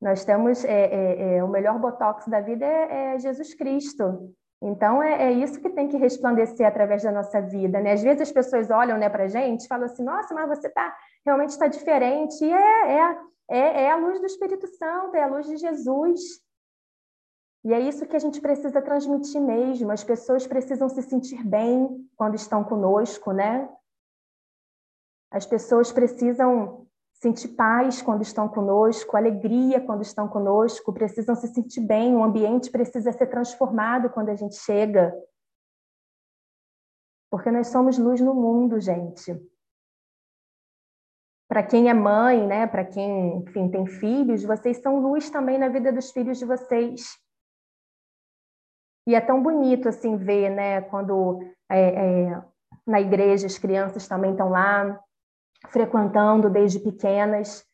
Nós 0.00 0.24
temos 0.24 0.64
é, 0.64 0.86
é, 0.86 1.36
é, 1.36 1.44
o 1.44 1.48
melhor 1.48 1.78
botox 1.78 2.26
da 2.28 2.40
vida 2.40 2.64
é, 2.64 3.14
é 3.14 3.18
Jesus 3.18 3.52
Cristo. 3.52 4.34
Então 4.62 5.02
é, 5.02 5.24
é, 5.24 5.32
isso 5.32 5.60
que 5.60 5.68
tem 5.68 5.86
que 5.86 5.98
resplandecer 5.98 6.66
através 6.66 7.02
da 7.02 7.12
nossa 7.12 7.42
vida, 7.42 7.78
né? 7.78 7.92
Às 7.92 8.02
vezes 8.02 8.22
as 8.22 8.32
pessoas 8.32 8.70
olham, 8.70 8.96
né, 8.96 9.10
para 9.10 9.24
a 9.24 9.28
gente, 9.28 9.66
e 9.66 9.68
falam 9.68 9.84
assim: 9.84 10.02
Nossa, 10.02 10.34
mas 10.34 10.48
você 10.48 10.70
tá 10.70 10.96
realmente 11.26 11.50
está 11.50 11.66
diferente. 11.66 12.42
E 12.42 12.50
é, 12.50 12.92
é, 12.92 13.18
é, 13.50 13.82
é 13.82 13.90
a 13.90 13.96
luz 13.96 14.18
do 14.18 14.24
Espírito 14.24 14.66
Santo, 14.66 15.14
é 15.14 15.22
a 15.22 15.26
luz 15.26 15.46
de 15.46 15.58
Jesus. 15.58 16.20
E 17.66 17.74
é 17.74 17.80
isso 17.80 18.06
que 18.06 18.14
a 18.14 18.18
gente 18.20 18.40
precisa 18.40 18.80
transmitir 18.80 19.40
mesmo. 19.40 19.90
As 19.90 20.04
pessoas 20.04 20.46
precisam 20.46 20.88
se 20.88 21.02
sentir 21.02 21.44
bem 21.44 22.08
quando 22.14 22.36
estão 22.36 22.62
conosco, 22.62 23.32
né? 23.32 23.68
As 25.32 25.44
pessoas 25.44 25.90
precisam 25.90 26.86
sentir 27.14 27.56
paz 27.56 28.00
quando 28.00 28.22
estão 28.22 28.48
conosco, 28.48 29.16
alegria 29.16 29.84
quando 29.84 30.02
estão 30.02 30.28
conosco, 30.28 30.92
precisam 30.92 31.34
se 31.34 31.48
sentir 31.48 31.80
bem, 31.80 32.14
o 32.14 32.22
ambiente 32.22 32.70
precisa 32.70 33.10
ser 33.10 33.26
transformado 33.26 34.10
quando 34.10 34.28
a 34.28 34.36
gente 34.36 34.54
chega. 34.54 35.12
Porque 37.28 37.50
nós 37.50 37.66
somos 37.66 37.98
luz 37.98 38.20
no 38.20 38.32
mundo, 38.32 38.78
gente. 38.78 39.34
Para 41.48 41.64
quem 41.64 41.88
é 41.88 41.94
mãe, 41.94 42.46
né, 42.46 42.64
para 42.68 42.84
quem, 42.84 43.38
enfim, 43.38 43.68
tem 43.68 43.86
filhos, 43.88 44.44
vocês 44.44 44.76
são 44.76 45.00
luz 45.00 45.30
também 45.30 45.58
na 45.58 45.68
vida 45.68 45.92
dos 45.92 46.12
filhos 46.12 46.38
de 46.38 46.44
vocês. 46.44 47.25
E 49.06 49.14
é 49.14 49.20
tão 49.20 49.42
bonito 49.42 49.88
assim 49.88 50.16
ver, 50.16 50.50
né, 50.50 50.80
quando 50.82 51.40
é, 51.70 52.28
é, 52.28 52.42
na 52.86 53.00
igreja 53.00 53.46
as 53.46 53.56
crianças 53.56 54.08
também 54.08 54.32
estão 54.32 54.48
lá 54.48 54.98
frequentando 55.68 56.50
desde 56.50 56.80
pequenas, 56.80 57.64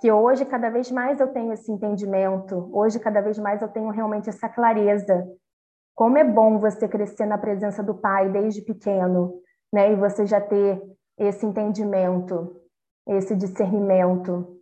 que 0.00 0.10
hoje 0.10 0.44
cada 0.44 0.68
vez 0.68 0.90
mais 0.90 1.20
eu 1.20 1.28
tenho 1.28 1.52
esse 1.52 1.70
entendimento, 1.70 2.68
hoje 2.72 2.98
cada 2.98 3.20
vez 3.20 3.38
mais 3.38 3.62
eu 3.62 3.68
tenho 3.68 3.88
realmente 3.90 4.28
essa 4.28 4.48
clareza. 4.48 5.26
Como 5.94 6.18
é 6.18 6.24
bom 6.24 6.58
você 6.58 6.88
crescer 6.88 7.26
na 7.26 7.38
presença 7.38 7.82
do 7.82 7.94
Pai 7.94 8.28
desde 8.30 8.62
pequeno, 8.62 9.40
né? 9.72 9.92
E 9.92 9.96
você 9.96 10.26
já 10.26 10.40
ter 10.40 10.82
esse 11.18 11.46
entendimento, 11.46 12.60
esse 13.06 13.36
discernimento. 13.36 14.60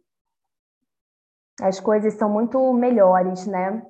As 1.62 1.78
coisas 1.80 2.14
são 2.14 2.28
muito 2.28 2.72
melhores, 2.72 3.46
né? 3.46 3.82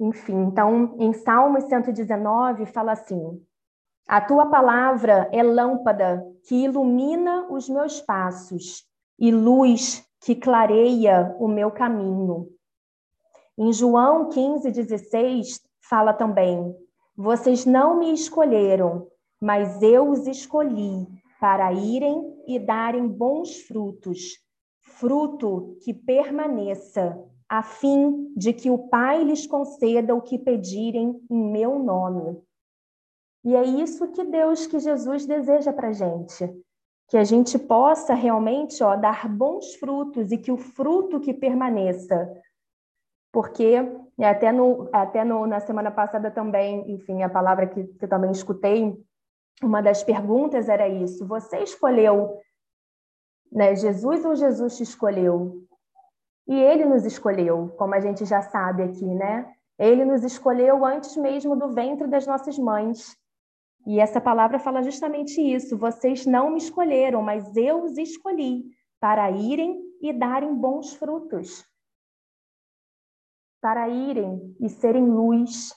Enfim, 0.00 0.44
então, 0.44 0.96
em 0.98 1.12
Salmos 1.12 1.64
119 1.64 2.64
fala 2.64 2.92
assim: 2.92 3.38
a 4.08 4.20
tua 4.20 4.46
palavra 4.46 5.28
é 5.30 5.40
lâmpada 5.40 6.26
que 6.48 6.64
ilumina 6.64 7.46
os 7.48 7.68
meus 7.68 8.00
passos 8.00 8.84
e 9.16 9.30
luz 9.30 10.04
que 10.20 10.34
clareia 10.34 11.36
o 11.38 11.46
meu 11.46 11.70
caminho. 11.70 12.48
Em 13.56 13.72
João 13.72 14.28
15:16 14.28 15.60
fala 15.88 16.12
também: 16.12 16.74
Vocês 17.16 17.64
não 17.64 18.00
me 18.00 18.12
escolheram, 18.12 19.06
mas 19.40 19.80
eu 19.80 20.10
os 20.10 20.26
escolhi 20.26 21.06
para 21.38 21.72
irem 21.72 22.34
e 22.48 22.58
darem 22.58 23.06
bons 23.06 23.60
frutos, 23.60 24.38
fruto 24.80 25.78
que 25.84 25.94
permaneça, 25.94 27.16
a 27.50 27.64
fim 27.64 28.32
de 28.36 28.52
que 28.52 28.70
o 28.70 28.78
Pai 28.78 29.24
lhes 29.24 29.44
conceda 29.44 30.14
o 30.14 30.22
que 30.22 30.38
pedirem 30.38 31.20
em 31.28 31.50
meu 31.50 31.80
nome. 31.80 32.40
E 33.44 33.56
é 33.56 33.64
isso 33.64 34.12
que 34.12 34.22
Deus, 34.22 34.68
que 34.68 34.78
Jesus 34.78 35.26
deseja 35.26 35.72
para 35.72 35.88
a 35.88 35.92
gente. 35.92 36.48
Que 37.08 37.16
a 37.16 37.24
gente 37.24 37.58
possa 37.58 38.14
realmente 38.14 38.80
ó, 38.84 38.94
dar 38.94 39.28
bons 39.28 39.74
frutos 39.74 40.30
e 40.30 40.38
que 40.38 40.52
o 40.52 40.56
fruto 40.56 41.18
que 41.18 41.34
permaneça. 41.34 42.32
Porque 43.32 43.74
até, 44.20 44.52
no, 44.52 44.88
até 44.92 45.24
no, 45.24 45.44
na 45.44 45.58
semana 45.58 45.90
passada 45.90 46.30
também, 46.30 46.88
enfim, 46.92 47.24
a 47.24 47.28
palavra 47.28 47.66
que, 47.66 47.82
que 47.82 48.04
eu 48.04 48.08
também 48.08 48.30
escutei, 48.30 48.96
uma 49.60 49.82
das 49.82 50.04
perguntas 50.04 50.68
era 50.68 50.88
isso: 50.88 51.26
você 51.26 51.58
escolheu 51.64 52.38
né, 53.50 53.74
Jesus 53.74 54.24
ou 54.24 54.36
Jesus 54.36 54.76
te 54.76 54.84
escolheu? 54.84 55.66
E 56.46 56.54
ele 56.54 56.84
nos 56.84 57.04
escolheu, 57.04 57.68
como 57.78 57.94
a 57.94 58.00
gente 58.00 58.24
já 58.24 58.42
sabe 58.42 58.82
aqui, 58.82 59.06
né? 59.06 59.52
Ele 59.78 60.04
nos 60.04 60.22
escolheu 60.22 60.84
antes 60.84 61.16
mesmo 61.16 61.56
do 61.56 61.72
ventre 61.72 62.06
das 62.06 62.26
nossas 62.26 62.58
mães. 62.58 63.16
E 63.86 63.98
essa 63.98 64.20
palavra 64.20 64.58
fala 64.58 64.82
justamente 64.82 65.40
isso: 65.40 65.78
vocês 65.78 66.26
não 66.26 66.50
me 66.50 66.58
escolheram, 66.58 67.22
mas 67.22 67.56
eu 67.56 67.82
os 67.84 67.96
escolhi 67.96 68.64
para 69.00 69.30
irem 69.30 69.80
e 70.02 70.12
darem 70.12 70.54
bons 70.54 70.94
frutos. 70.94 71.64
Para 73.60 73.88
irem 73.88 74.54
e 74.60 74.68
serem 74.68 75.04
luz. 75.04 75.74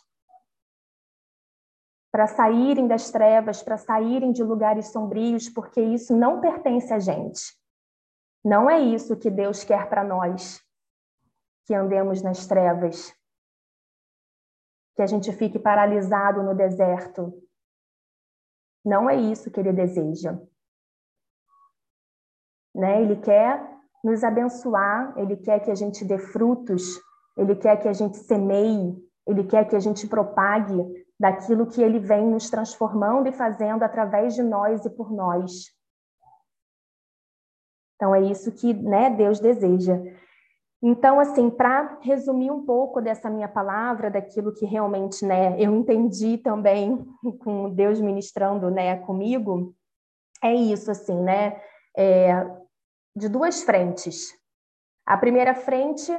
Para 2.11 2.27
saírem 2.27 2.87
das 2.87 3.09
trevas, 3.09 3.63
para 3.63 3.77
saírem 3.77 4.31
de 4.31 4.43
lugares 4.43 4.91
sombrios, 4.91 5.49
porque 5.49 5.81
isso 5.81 6.15
não 6.15 6.39
pertence 6.39 6.93
a 6.93 6.99
gente. 6.99 7.41
Não 8.43 8.69
é 8.69 8.79
isso 8.79 9.17
que 9.17 9.29
Deus 9.29 9.63
quer 9.63 9.87
para 9.87 10.03
nós, 10.03 10.61
que 11.65 11.73
andemos 11.73 12.21
nas 12.21 12.45
trevas, 12.45 13.13
que 14.95 15.01
a 15.01 15.07
gente 15.07 15.31
fique 15.31 15.57
paralisado 15.57 16.43
no 16.43 16.53
deserto, 16.53 17.33
não 18.85 19.09
é 19.09 19.15
isso 19.15 19.49
que 19.49 19.59
ele 19.59 19.71
deseja. 19.71 20.37
Né? 22.75 23.01
Ele 23.01 23.15
quer 23.15 23.65
nos 24.03 24.23
abençoar, 24.23 25.13
ele 25.17 25.37
quer 25.37 25.59
que 25.61 25.71
a 25.71 25.75
gente 25.75 26.03
dê 26.03 26.17
frutos, 26.17 26.83
ele 27.37 27.55
quer 27.55 27.77
que 27.77 27.87
a 27.87 27.93
gente 27.93 28.17
semeie, 28.17 28.93
ele 29.25 29.45
quer 29.45 29.65
que 29.65 29.75
a 29.75 29.79
gente 29.79 30.07
propague 30.07 31.05
daquilo 31.17 31.67
que 31.67 31.81
ele 31.81 31.99
vem 31.99 32.27
nos 32.27 32.49
transformando 32.49 33.29
e 33.29 33.31
fazendo 33.31 33.83
através 33.83 34.35
de 34.35 34.43
nós 34.43 34.83
e 34.83 34.89
por 34.89 35.11
nós. 35.11 35.71
Então 38.03 38.13
é 38.13 38.19
isso 38.19 38.51
que 38.51 38.73
né, 38.73 39.09
Deus 39.09 39.39
deseja. 39.39 39.97
Então, 40.81 41.21
assim, 41.21 41.49
para 41.49 41.97
resumir 42.01 42.51
um 42.51 42.65
pouco 42.65 42.99
dessa 43.01 43.29
minha 43.29 43.47
palavra, 43.47 44.11
daquilo 44.11 44.53
que 44.53 44.65
realmente, 44.65 45.25
né, 45.25 45.55
eu 45.57 45.73
entendi 45.73 46.37
também 46.37 47.07
com 47.39 47.69
Deus 47.69 48.01
ministrando, 48.01 48.69
né, 48.69 48.97
comigo, 48.97 49.73
é 50.43 50.53
isso, 50.53 50.91
assim, 50.91 51.15
né, 51.21 51.61
é, 51.95 52.45
de 53.15 53.29
duas 53.29 53.63
frentes. 53.63 54.33
A 55.05 55.15
primeira 55.15 55.55
frente 55.55 56.11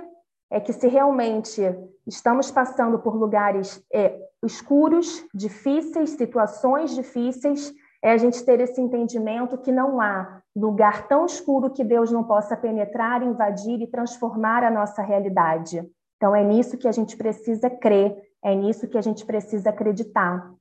é 0.51 0.59
que 0.61 0.73
se 0.73 0.88
realmente 0.88 1.61
estamos 2.07 2.51
passando 2.51 2.99
por 2.99 3.14
lugares 3.14 3.85
é, 3.92 4.18
escuros, 4.42 5.23
difíceis, 5.35 6.11
situações 6.12 6.94
difíceis, 6.94 7.75
é 8.04 8.10
a 8.10 8.18
gente 8.18 8.44
ter 8.44 8.60
esse 8.60 8.78
entendimento 8.78 9.56
que 9.56 9.72
não 9.72 9.98
há 9.98 10.42
lugar 10.54 11.08
tão 11.08 11.24
escuro 11.24 11.70
que 11.70 11.82
Deus 11.82 12.12
não 12.12 12.22
possa 12.22 12.54
penetrar, 12.54 13.22
invadir 13.22 13.80
e 13.80 13.86
transformar 13.86 14.62
a 14.62 14.70
nossa 14.70 15.00
realidade. 15.00 15.82
Então, 16.18 16.36
é 16.36 16.44
nisso 16.44 16.76
que 16.76 16.86
a 16.86 16.92
gente 16.92 17.16
precisa 17.16 17.70
crer, 17.70 18.14
é 18.42 18.54
nisso 18.54 18.86
que 18.86 18.98
a 18.98 19.00
gente 19.00 19.24
precisa 19.24 19.70
acreditar. 19.70 20.52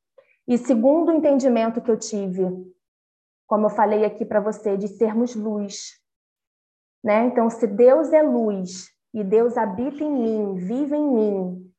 E 0.48 0.58
segundo 0.58 1.10
o 1.10 1.14
entendimento 1.14 1.82
que 1.82 1.92
eu 1.92 1.98
tive, 1.98 2.48
como 3.46 3.66
eu 3.66 3.70
falei 3.70 4.06
aqui 4.06 4.24
para 4.24 4.40
você, 4.40 4.78
de 4.78 4.88
sermos 4.88 5.36
luz. 5.36 6.00
Né? 7.04 7.26
Então, 7.26 7.50
se 7.50 7.68
Deus 7.68 8.14
é 8.14 8.24
luz 8.24 8.90
e 9.14 9.22
Deus 9.22 9.58
habita 9.58 10.02
em 10.02 10.12
mim, 10.12 10.56
vive 10.56 10.96
em 10.96 11.14
mim, 11.14 11.73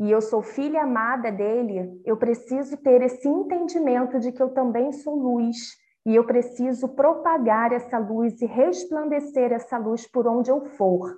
e 0.00 0.10
eu 0.10 0.22
sou 0.22 0.40
filha 0.40 0.84
amada 0.84 1.30
dele, 1.30 2.00
eu 2.06 2.16
preciso 2.16 2.74
ter 2.78 3.02
esse 3.02 3.28
entendimento 3.28 4.18
de 4.18 4.32
que 4.32 4.42
eu 4.42 4.48
também 4.48 4.90
sou 4.92 5.14
luz 5.14 5.76
e 6.06 6.16
eu 6.16 6.24
preciso 6.26 6.88
propagar 6.88 7.70
essa 7.70 7.98
luz 7.98 8.40
e 8.40 8.46
resplandecer 8.46 9.52
essa 9.52 9.76
luz 9.76 10.10
por 10.10 10.26
onde 10.26 10.50
eu 10.50 10.64
for. 10.64 11.14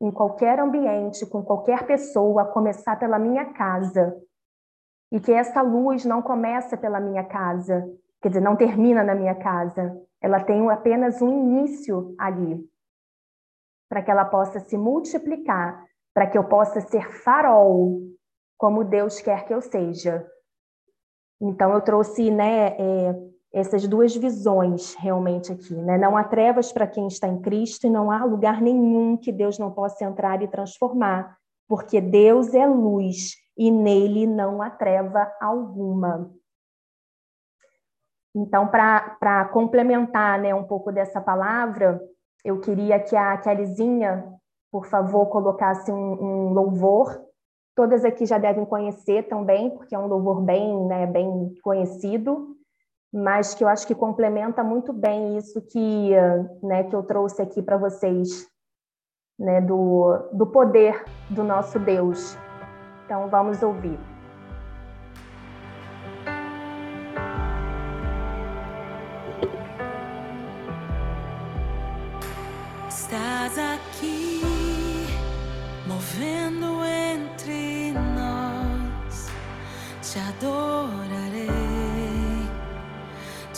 Em 0.00 0.10
qualquer 0.10 0.58
ambiente, 0.58 1.24
com 1.24 1.40
qualquer 1.44 1.86
pessoa, 1.86 2.42
a 2.42 2.46
começar 2.46 2.98
pela 2.98 3.16
minha 3.16 3.52
casa. 3.52 4.12
E 5.12 5.20
que 5.20 5.30
essa 5.30 5.62
luz 5.62 6.04
não 6.04 6.20
começa 6.20 6.76
pela 6.76 6.98
minha 6.98 7.22
casa, 7.22 7.88
quer 8.20 8.30
dizer, 8.30 8.40
não 8.40 8.56
termina 8.56 9.04
na 9.04 9.14
minha 9.14 9.36
casa. 9.36 9.96
Ela 10.20 10.42
tem 10.42 10.68
apenas 10.68 11.22
um 11.22 11.28
início 11.28 12.12
ali, 12.18 12.60
para 13.88 14.02
que 14.02 14.10
ela 14.10 14.24
possa 14.24 14.58
se 14.58 14.76
multiplicar 14.76 15.91
para 16.14 16.26
que 16.26 16.36
eu 16.36 16.44
possa 16.44 16.80
ser 16.80 17.10
farol, 17.10 18.00
como 18.58 18.84
Deus 18.84 19.20
quer 19.20 19.44
que 19.44 19.54
eu 19.54 19.60
seja. 19.60 20.26
Então, 21.40 21.72
eu 21.72 21.80
trouxe 21.80 22.30
né, 22.30 22.76
é, 22.78 23.14
essas 23.52 23.86
duas 23.86 24.14
visões 24.14 24.94
realmente 24.94 25.52
aqui, 25.52 25.74
né? 25.74 25.98
Não 25.98 26.16
há 26.16 26.24
trevas 26.24 26.72
para 26.72 26.86
quem 26.86 27.06
está 27.06 27.26
em 27.28 27.40
Cristo 27.40 27.86
e 27.86 27.90
não 27.90 28.10
há 28.10 28.24
lugar 28.24 28.60
nenhum 28.60 29.16
que 29.16 29.32
Deus 29.32 29.58
não 29.58 29.72
possa 29.72 30.04
entrar 30.04 30.40
e 30.42 30.48
transformar, 30.48 31.36
porque 31.68 32.00
Deus 32.00 32.54
é 32.54 32.66
luz 32.66 33.34
e 33.56 33.70
nele 33.70 34.26
não 34.26 34.62
há 34.62 34.70
treva 34.70 35.30
alguma. 35.40 36.32
Então, 38.34 38.66
para 38.66 39.44
complementar 39.52 40.40
né, 40.40 40.54
um 40.54 40.64
pouco 40.64 40.90
dessa 40.90 41.20
palavra, 41.20 42.00
eu 42.42 42.60
queria 42.60 42.98
que 42.98 43.14
a 43.14 43.36
Kellyzinha, 43.36 44.32
por 44.72 44.86
favor, 44.86 45.26
colocasse 45.26 45.92
um, 45.92 45.96
um 45.96 46.52
louvor. 46.52 47.20
Todas 47.76 48.04
aqui 48.04 48.26
já 48.26 48.38
devem 48.38 48.64
conhecer 48.64 49.28
também, 49.28 49.70
porque 49.70 49.94
é 49.94 49.98
um 49.98 50.08
louvor 50.08 50.40
bem, 50.40 50.86
né, 50.86 51.06
bem 51.06 51.54
conhecido 51.62 52.56
mas 53.12 53.54
que 53.54 53.62
eu 53.62 53.68
acho 53.68 53.86
que 53.86 53.94
complementa 53.94 54.64
muito 54.64 54.92
bem 54.92 55.36
isso 55.36 55.60
que, 55.60 56.12
né, 56.62 56.84
que 56.84 56.96
eu 56.96 57.02
trouxe 57.02 57.42
aqui 57.42 57.60
para 57.60 57.76
vocês, 57.76 58.48
né, 59.38 59.60
do, 59.60 60.30
do 60.32 60.46
poder 60.46 61.04
do 61.28 61.44
nosso 61.44 61.78
Deus. 61.78 62.36
Então, 63.04 63.28
vamos 63.28 63.62
ouvir. 63.62 64.11
Movendo 76.12 76.84
entre 76.84 77.92
nós, 77.92 79.28
te 80.02 80.18
adorarei 80.18 81.92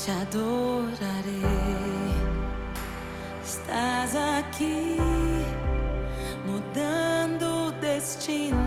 te 0.04 0.10
adorarei. 0.10 1.42
Estás 3.42 4.14
aqui, 4.14 4.98
mudando 6.44 7.72
destinos. 7.80 8.58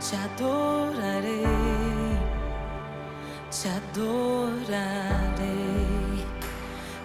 Te 0.00 0.16
adorarei, 0.16 1.44
te 3.50 3.68
adorarei. 3.68 4.74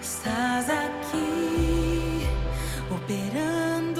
Estás 0.00 0.70
aqui, 0.70 2.26
operando 2.90 3.99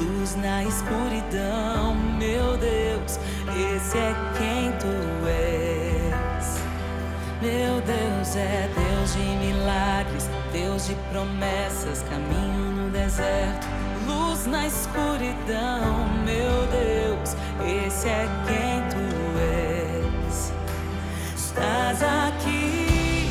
luz 0.00 0.36
na 0.36 0.64
escuridão. 0.64 1.94
Meu 2.18 2.56
Deus, 2.56 3.18
esse 3.74 3.98
é 3.98 4.14
quem 4.38 4.72
tu 4.78 5.26
és. 5.26 6.60
Meu 7.42 7.80
Deus 7.80 8.36
é 8.36 8.68
Deus 8.74 9.14
de 9.14 9.22
milagres, 9.46 10.28
Deus 10.52 10.86
de 10.86 10.94
promessas, 11.10 12.02
caminho 12.10 12.70
no 12.72 12.90
deserto, 12.90 13.66
luz 14.06 14.46
na 14.46 14.66
escuridão, 14.66 16.06
meu 16.24 16.66
Deus, 16.66 17.34
esse 17.86 18.08
é 18.08 18.28
quem 18.46 18.82
tu 18.90 18.98
és. 19.38 20.52
Estás 21.34 22.02
aqui, 22.02 23.30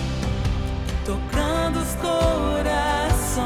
tocando 1.05 1.79
os 1.79 1.93
corações, 1.95 3.38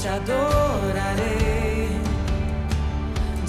te 0.00 0.06
adorarei, 0.06 1.05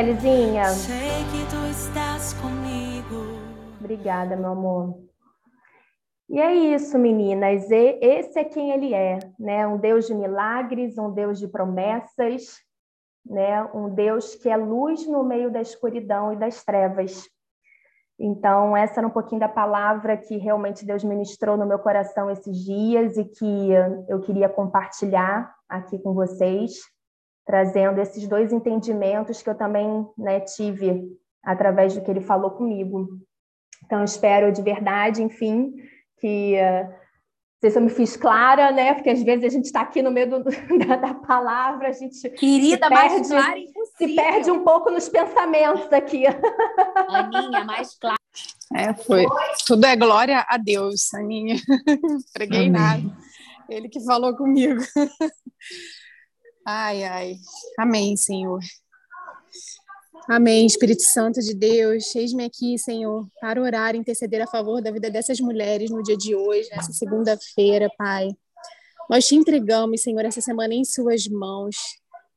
Kellyzinha. 0.00 0.64
Sei 0.70 0.96
que 1.30 1.44
tu 1.50 1.66
estás 1.70 2.32
comigo. 2.40 3.36
Obrigada, 3.78 4.34
meu 4.34 4.52
amor. 4.52 4.98
E 6.26 6.40
é 6.40 6.54
isso, 6.54 6.98
meninas. 6.98 7.70
Esse 7.70 8.38
é 8.38 8.44
quem 8.44 8.70
ele 8.70 8.94
é, 8.94 9.18
né? 9.38 9.66
Um 9.66 9.76
Deus 9.76 10.06
de 10.06 10.14
milagres, 10.14 10.96
um 10.96 11.10
Deus 11.10 11.38
de 11.38 11.46
promessas, 11.46 12.60
né? 13.26 13.62
Um 13.74 13.90
Deus 13.90 14.34
que 14.36 14.48
é 14.48 14.56
luz 14.56 15.06
no 15.06 15.22
meio 15.22 15.50
da 15.50 15.60
escuridão 15.60 16.32
e 16.32 16.36
das 16.36 16.64
trevas. 16.64 17.28
Então, 18.18 18.74
essa 18.74 19.00
era 19.00 19.06
um 19.06 19.12
pouquinho 19.12 19.40
da 19.40 19.48
palavra 19.50 20.16
que 20.16 20.38
realmente 20.38 20.86
Deus 20.86 21.04
ministrou 21.04 21.58
no 21.58 21.66
meu 21.66 21.78
coração 21.78 22.30
esses 22.30 22.56
dias 22.56 23.18
e 23.18 23.24
que 23.26 23.70
eu 24.08 24.18
queria 24.22 24.48
compartilhar 24.48 25.54
aqui 25.68 25.98
com 25.98 26.14
vocês, 26.14 26.72
trazendo 27.50 28.00
esses 28.00 28.28
dois 28.28 28.52
entendimentos 28.52 29.42
que 29.42 29.50
eu 29.50 29.56
também 29.56 30.06
né, 30.16 30.38
tive 30.38 31.10
através 31.42 31.96
do 31.96 32.00
que 32.00 32.08
ele 32.08 32.20
falou 32.20 32.52
comigo. 32.52 33.08
Então, 33.84 34.04
espero 34.04 34.52
de 34.52 34.62
verdade, 34.62 35.20
enfim, 35.20 35.74
que 36.20 36.54
não 36.60 37.60
sei 37.60 37.70
se 37.72 37.78
eu 37.78 37.82
me 37.82 37.90
fiz 37.90 38.16
clara, 38.16 38.70
né? 38.70 38.94
Porque 38.94 39.10
às 39.10 39.20
vezes 39.20 39.44
a 39.44 39.48
gente 39.48 39.64
está 39.64 39.80
aqui 39.80 40.00
no 40.00 40.12
meio 40.12 40.30
do, 40.30 40.44
da, 40.86 40.94
da, 40.94 41.14
palavra, 41.14 41.88
a 41.88 41.92
gente 41.92 42.30
Querida, 42.30 42.86
se 42.86 42.94
perde, 42.94 42.94
mais 42.94 43.28
clara 43.28 43.58
impossível. 43.58 43.96
Se 43.96 44.14
perde 44.14 44.50
um 44.52 44.62
pouco 44.62 44.90
nos 44.90 45.08
pensamentos 45.08 45.92
aqui. 45.92 46.24
Aninha, 47.08 47.64
mais 47.64 47.98
clara. 47.98 48.16
É, 48.72 48.94
foi. 48.94 49.26
Tudo 49.66 49.84
é 49.86 49.96
glória 49.96 50.46
a 50.48 50.56
Deus, 50.56 51.12
Aninha. 51.14 51.56
Preguei 52.32 52.68
Amém. 52.68 52.70
nada. 52.70 53.16
Ele 53.68 53.88
que 53.88 53.98
falou 54.04 54.36
comigo. 54.36 54.80
Ai, 56.64 57.04
ai. 57.04 57.36
Amém, 57.78 58.16
Senhor. 58.16 58.60
Amém, 60.28 60.66
Espírito 60.66 61.02
Santo 61.02 61.40
de 61.40 61.54
Deus, 61.54 62.14
eis-me 62.14 62.44
aqui, 62.44 62.78
Senhor, 62.78 63.26
para 63.40 63.60
orar 63.60 63.94
e 63.94 63.98
interceder 63.98 64.40
a 64.42 64.46
favor 64.46 64.80
da 64.80 64.90
vida 64.90 65.10
dessas 65.10 65.40
mulheres 65.40 65.90
no 65.90 66.02
dia 66.02 66.16
de 66.16 66.34
hoje, 66.34 66.68
nessa 66.70 66.92
segunda-feira, 66.92 67.90
Pai. 67.98 68.28
Nós 69.08 69.26
te 69.26 69.34
entregamos, 69.34 70.02
Senhor, 70.02 70.24
essa 70.24 70.40
semana 70.40 70.72
em 70.74 70.84
Suas 70.84 71.26
mãos 71.26 71.74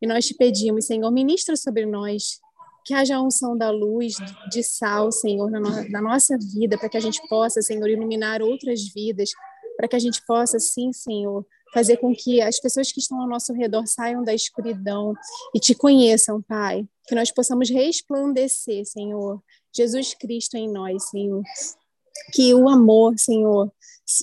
e 0.01 0.07
nós 0.07 0.25
te 0.25 0.33
pedimos, 0.33 0.85
Senhor, 0.85 1.11
ministra 1.11 1.55
sobre 1.55 1.85
nós, 1.85 2.39
que 2.85 2.93
haja 2.93 3.17
a 3.17 3.21
unção 3.21 3.55
da 3.55 3.69
luz, 3.69 4.15
de 4.49 4.63
sal, 4.63 5.11
Senhor, 5.11 5.51
na, 5.51 5.59
no, 5.59 5.89
na 5.89 6.01
nossa 6.01 6.37
vida, 6.37 6.77
para 6.77 6.89
que 6.89 6.97
a 6.97 7.01
gente 7.01 7.21
possa, 7.27 7.61
Senhor, 7.61 7.87
iluminar 7.87 8.41
outras 8.41 8.81
vidas, 8.93 9.29
para 9.77 9.87
que 9.87 9.95
a 9.95 9.99
gente 9.99 10.19
possa, 10.25 10.57
sim, 10.57 10.91
Senhor, 10.91 11.45
fazer 11.73 11.97
com 11.97 12.13
que 12.13 12.41
as 12.41 12.59
pessoas 12.59 12.91
que 12.91 12.99
estão 12.99 13.19
ao 13.19 13.27
nosso 13.27 13.51
redor 13.53 13.85
saiam 13.87 14.23
da 14.23 14.33
escuridão 14.33 15.13
e 15.53 15.59
te 15.59 15.73
conheçam, 15.73 16.41
Pai. 16.41 16.87
Que 17.07 17.15
nós 17.15 17.31
possamos 17.31 17.69
resplandecer, 17.69 18.85
Senhor, 18.85 19.41
Jesus 19.75 20.13
Cristo 20.13 20.55
em 20.55 20.71
nós, 20.71 21.09
Senhor. 21.09 21.41
Que 22.31 22.53
o 22.53 22.69
amor, 22.69 23.17
Senhor, 23.17 23.71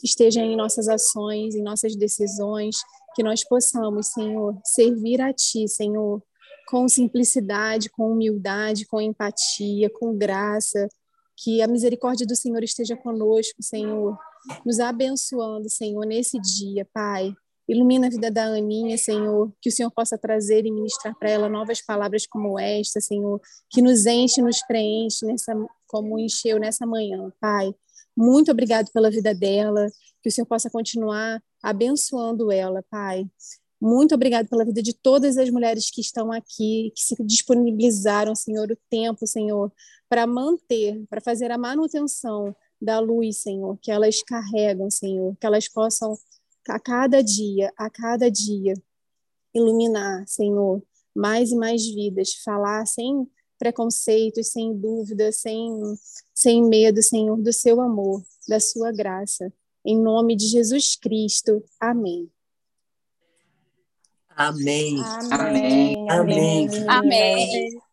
esteja 0.03 0.41
em 0.41 0.57
nossas 0.57 0.89
ações, 0.89 1.55
em 1.55 1.63
nossas 1.63 1.97
decisões, 1.97 2.77
que 3.15 3.23
nós 3.23 3.43
possamos, 3.45 4.09
Senhor, 4.09 4.57
servir 4.65 5.21
a 5.21 5.33
Ti, 5.33 5.67
Senhor, 5.69 6.23
com 6.69 6.89
simplicidade, 6.89 7.91
com 7.91 8.13
humildade, 8.13 8.87
com 8.87 9.01
empatia, 9.01 9.91
com 9.91 10.17
graça. 10.17 10.89
Que 11.37 11.61
a 11.63 11.67
misericórdia 11.67 12.27
do 12.27 12.37
Senhor 12.37 12.63
esteja 12.63 12.97
conosco, 12.97 13.63
Senhor, 13.63 14.17
nos 14.65 14.79
abençoando, 14.79 15.69
Senhor, 15.69 16.05
nesse 16.07 16.39
dia, 16.39 16.87
Pai. 16.93 17.35
Ilumina 17.71 18.09
a 18.09 18.11
vida 18.11 18.33
da 18.33 18.47
Aninha, 18.47 18.99
Senhor, 18.99 19.53
que 19.63 19.69
o 19.69 19.73
Senhor 19.73 19.93
possa 19.93 20.19
trazer 20.19 20.67
e 20.67 20.73
ministrar 20.73 21.17
para 21.17 21.31
ela 21.31 21.49
novas 21.49 21.81
palavras 21.81 22.27
como 22.27 22.59
esta, 22.59 23.01
Senhor, 23.01 23.41
que 23.71 23.81
nos 23.81 24.07
enche, 24.07 24.43
nos 24.43 24.61
preenche 24.67 25.25
nessa, 25.25 25.55
como 25.87 26.19
encheu 26.19 26.59
nessa 26.59 26.85
manhã, 26.85 27.33
Pai. 27.41 27.73
Muito 28.17 28.51
obrigado 28.51 28.91
pela 28.91 29.09
vida 29.09 29.33
dela, 29.33 29.87
que 30.21 30.29
o 30.29 30.33
Senhor 30.33 30.47
possa 30.47 30.69
continuar 30.69 31.41
abençoando 31.63 32.51
ela, 32.51 32.83
Pai. 32.91 33.25
Muito 33.81 34.17
obrigado 34.17 34.49
pela 34.49 34.65
vida 34.65 34.83
de 34.83 34.93
todas 34.93 35.39
as 35.39 35.49
mulheres 35.49 35.93
que 35.93 36.01
estão 36.01 36.33
aqui, 36.33 36.93
que 36.97 37.03
se 37.03 37.15
disponibilizaram, 37.25 38.35
Senhor, 38.35 38.69
o 38.69 38.79
tempo, 38.91 39.29
Senhor, 39.29 39.73
para 40.09 40.27
manter, 40.27 41.05
para 41.09 41.21
fazer 41.21 41.53
a 41.53 41.57
manutenção 41.57 42.53
da 42.83 42.99
luz, 42.99 43.43
Senhor, 43.43 43.79
que 43.81 43.93
elas 43.93 44.25
carregam, 44.25 44.91
Senhor, 44.91 45.37
que 45.37 45.47
elas 45.47 45.69
possam 45.69 46.19
a 46.69 46.79
cada 46.79 47.23
dia, 47.23 47.73
a 47.77 47.89
cada 47.91 48.31
dia, 48.31 48.75
iluminar, 49.55 50.27
Senhor, 50.27 50.83
mais 51.15 51.51
e 51.51 51.57
mais 51.57 51.87
vidas, 51.87 52.35
falar 52.45 52.87
sem 52.87 53.29
preconceitos, 53.59 54.49
sem 54.49 54.75
dúvidas, 54.75 55.37
sem, 55.37 55.71
sem 56.35 56.65
medo, 56.65 57.03
Senhor, 57.03 57.37
do 57.37 57.53
seu 57.53 57.81
amor, 57.81 58.23
da 58.49 58.59
sua 58.59 58.91
graça. 58.91 59.53
Em 59.85 60.01
nome 60.01 60.35
de 60.35 60.47
Jesus 60.47 60.97
Cristo. 60.97 61.63
Amém. 61.79 62.31
Amém. 64.29 64.97
Amém. 65.31 66.11
Amém. 66.11 66.69
Amém. 66.69 66.89
Amém. 66.89 67.90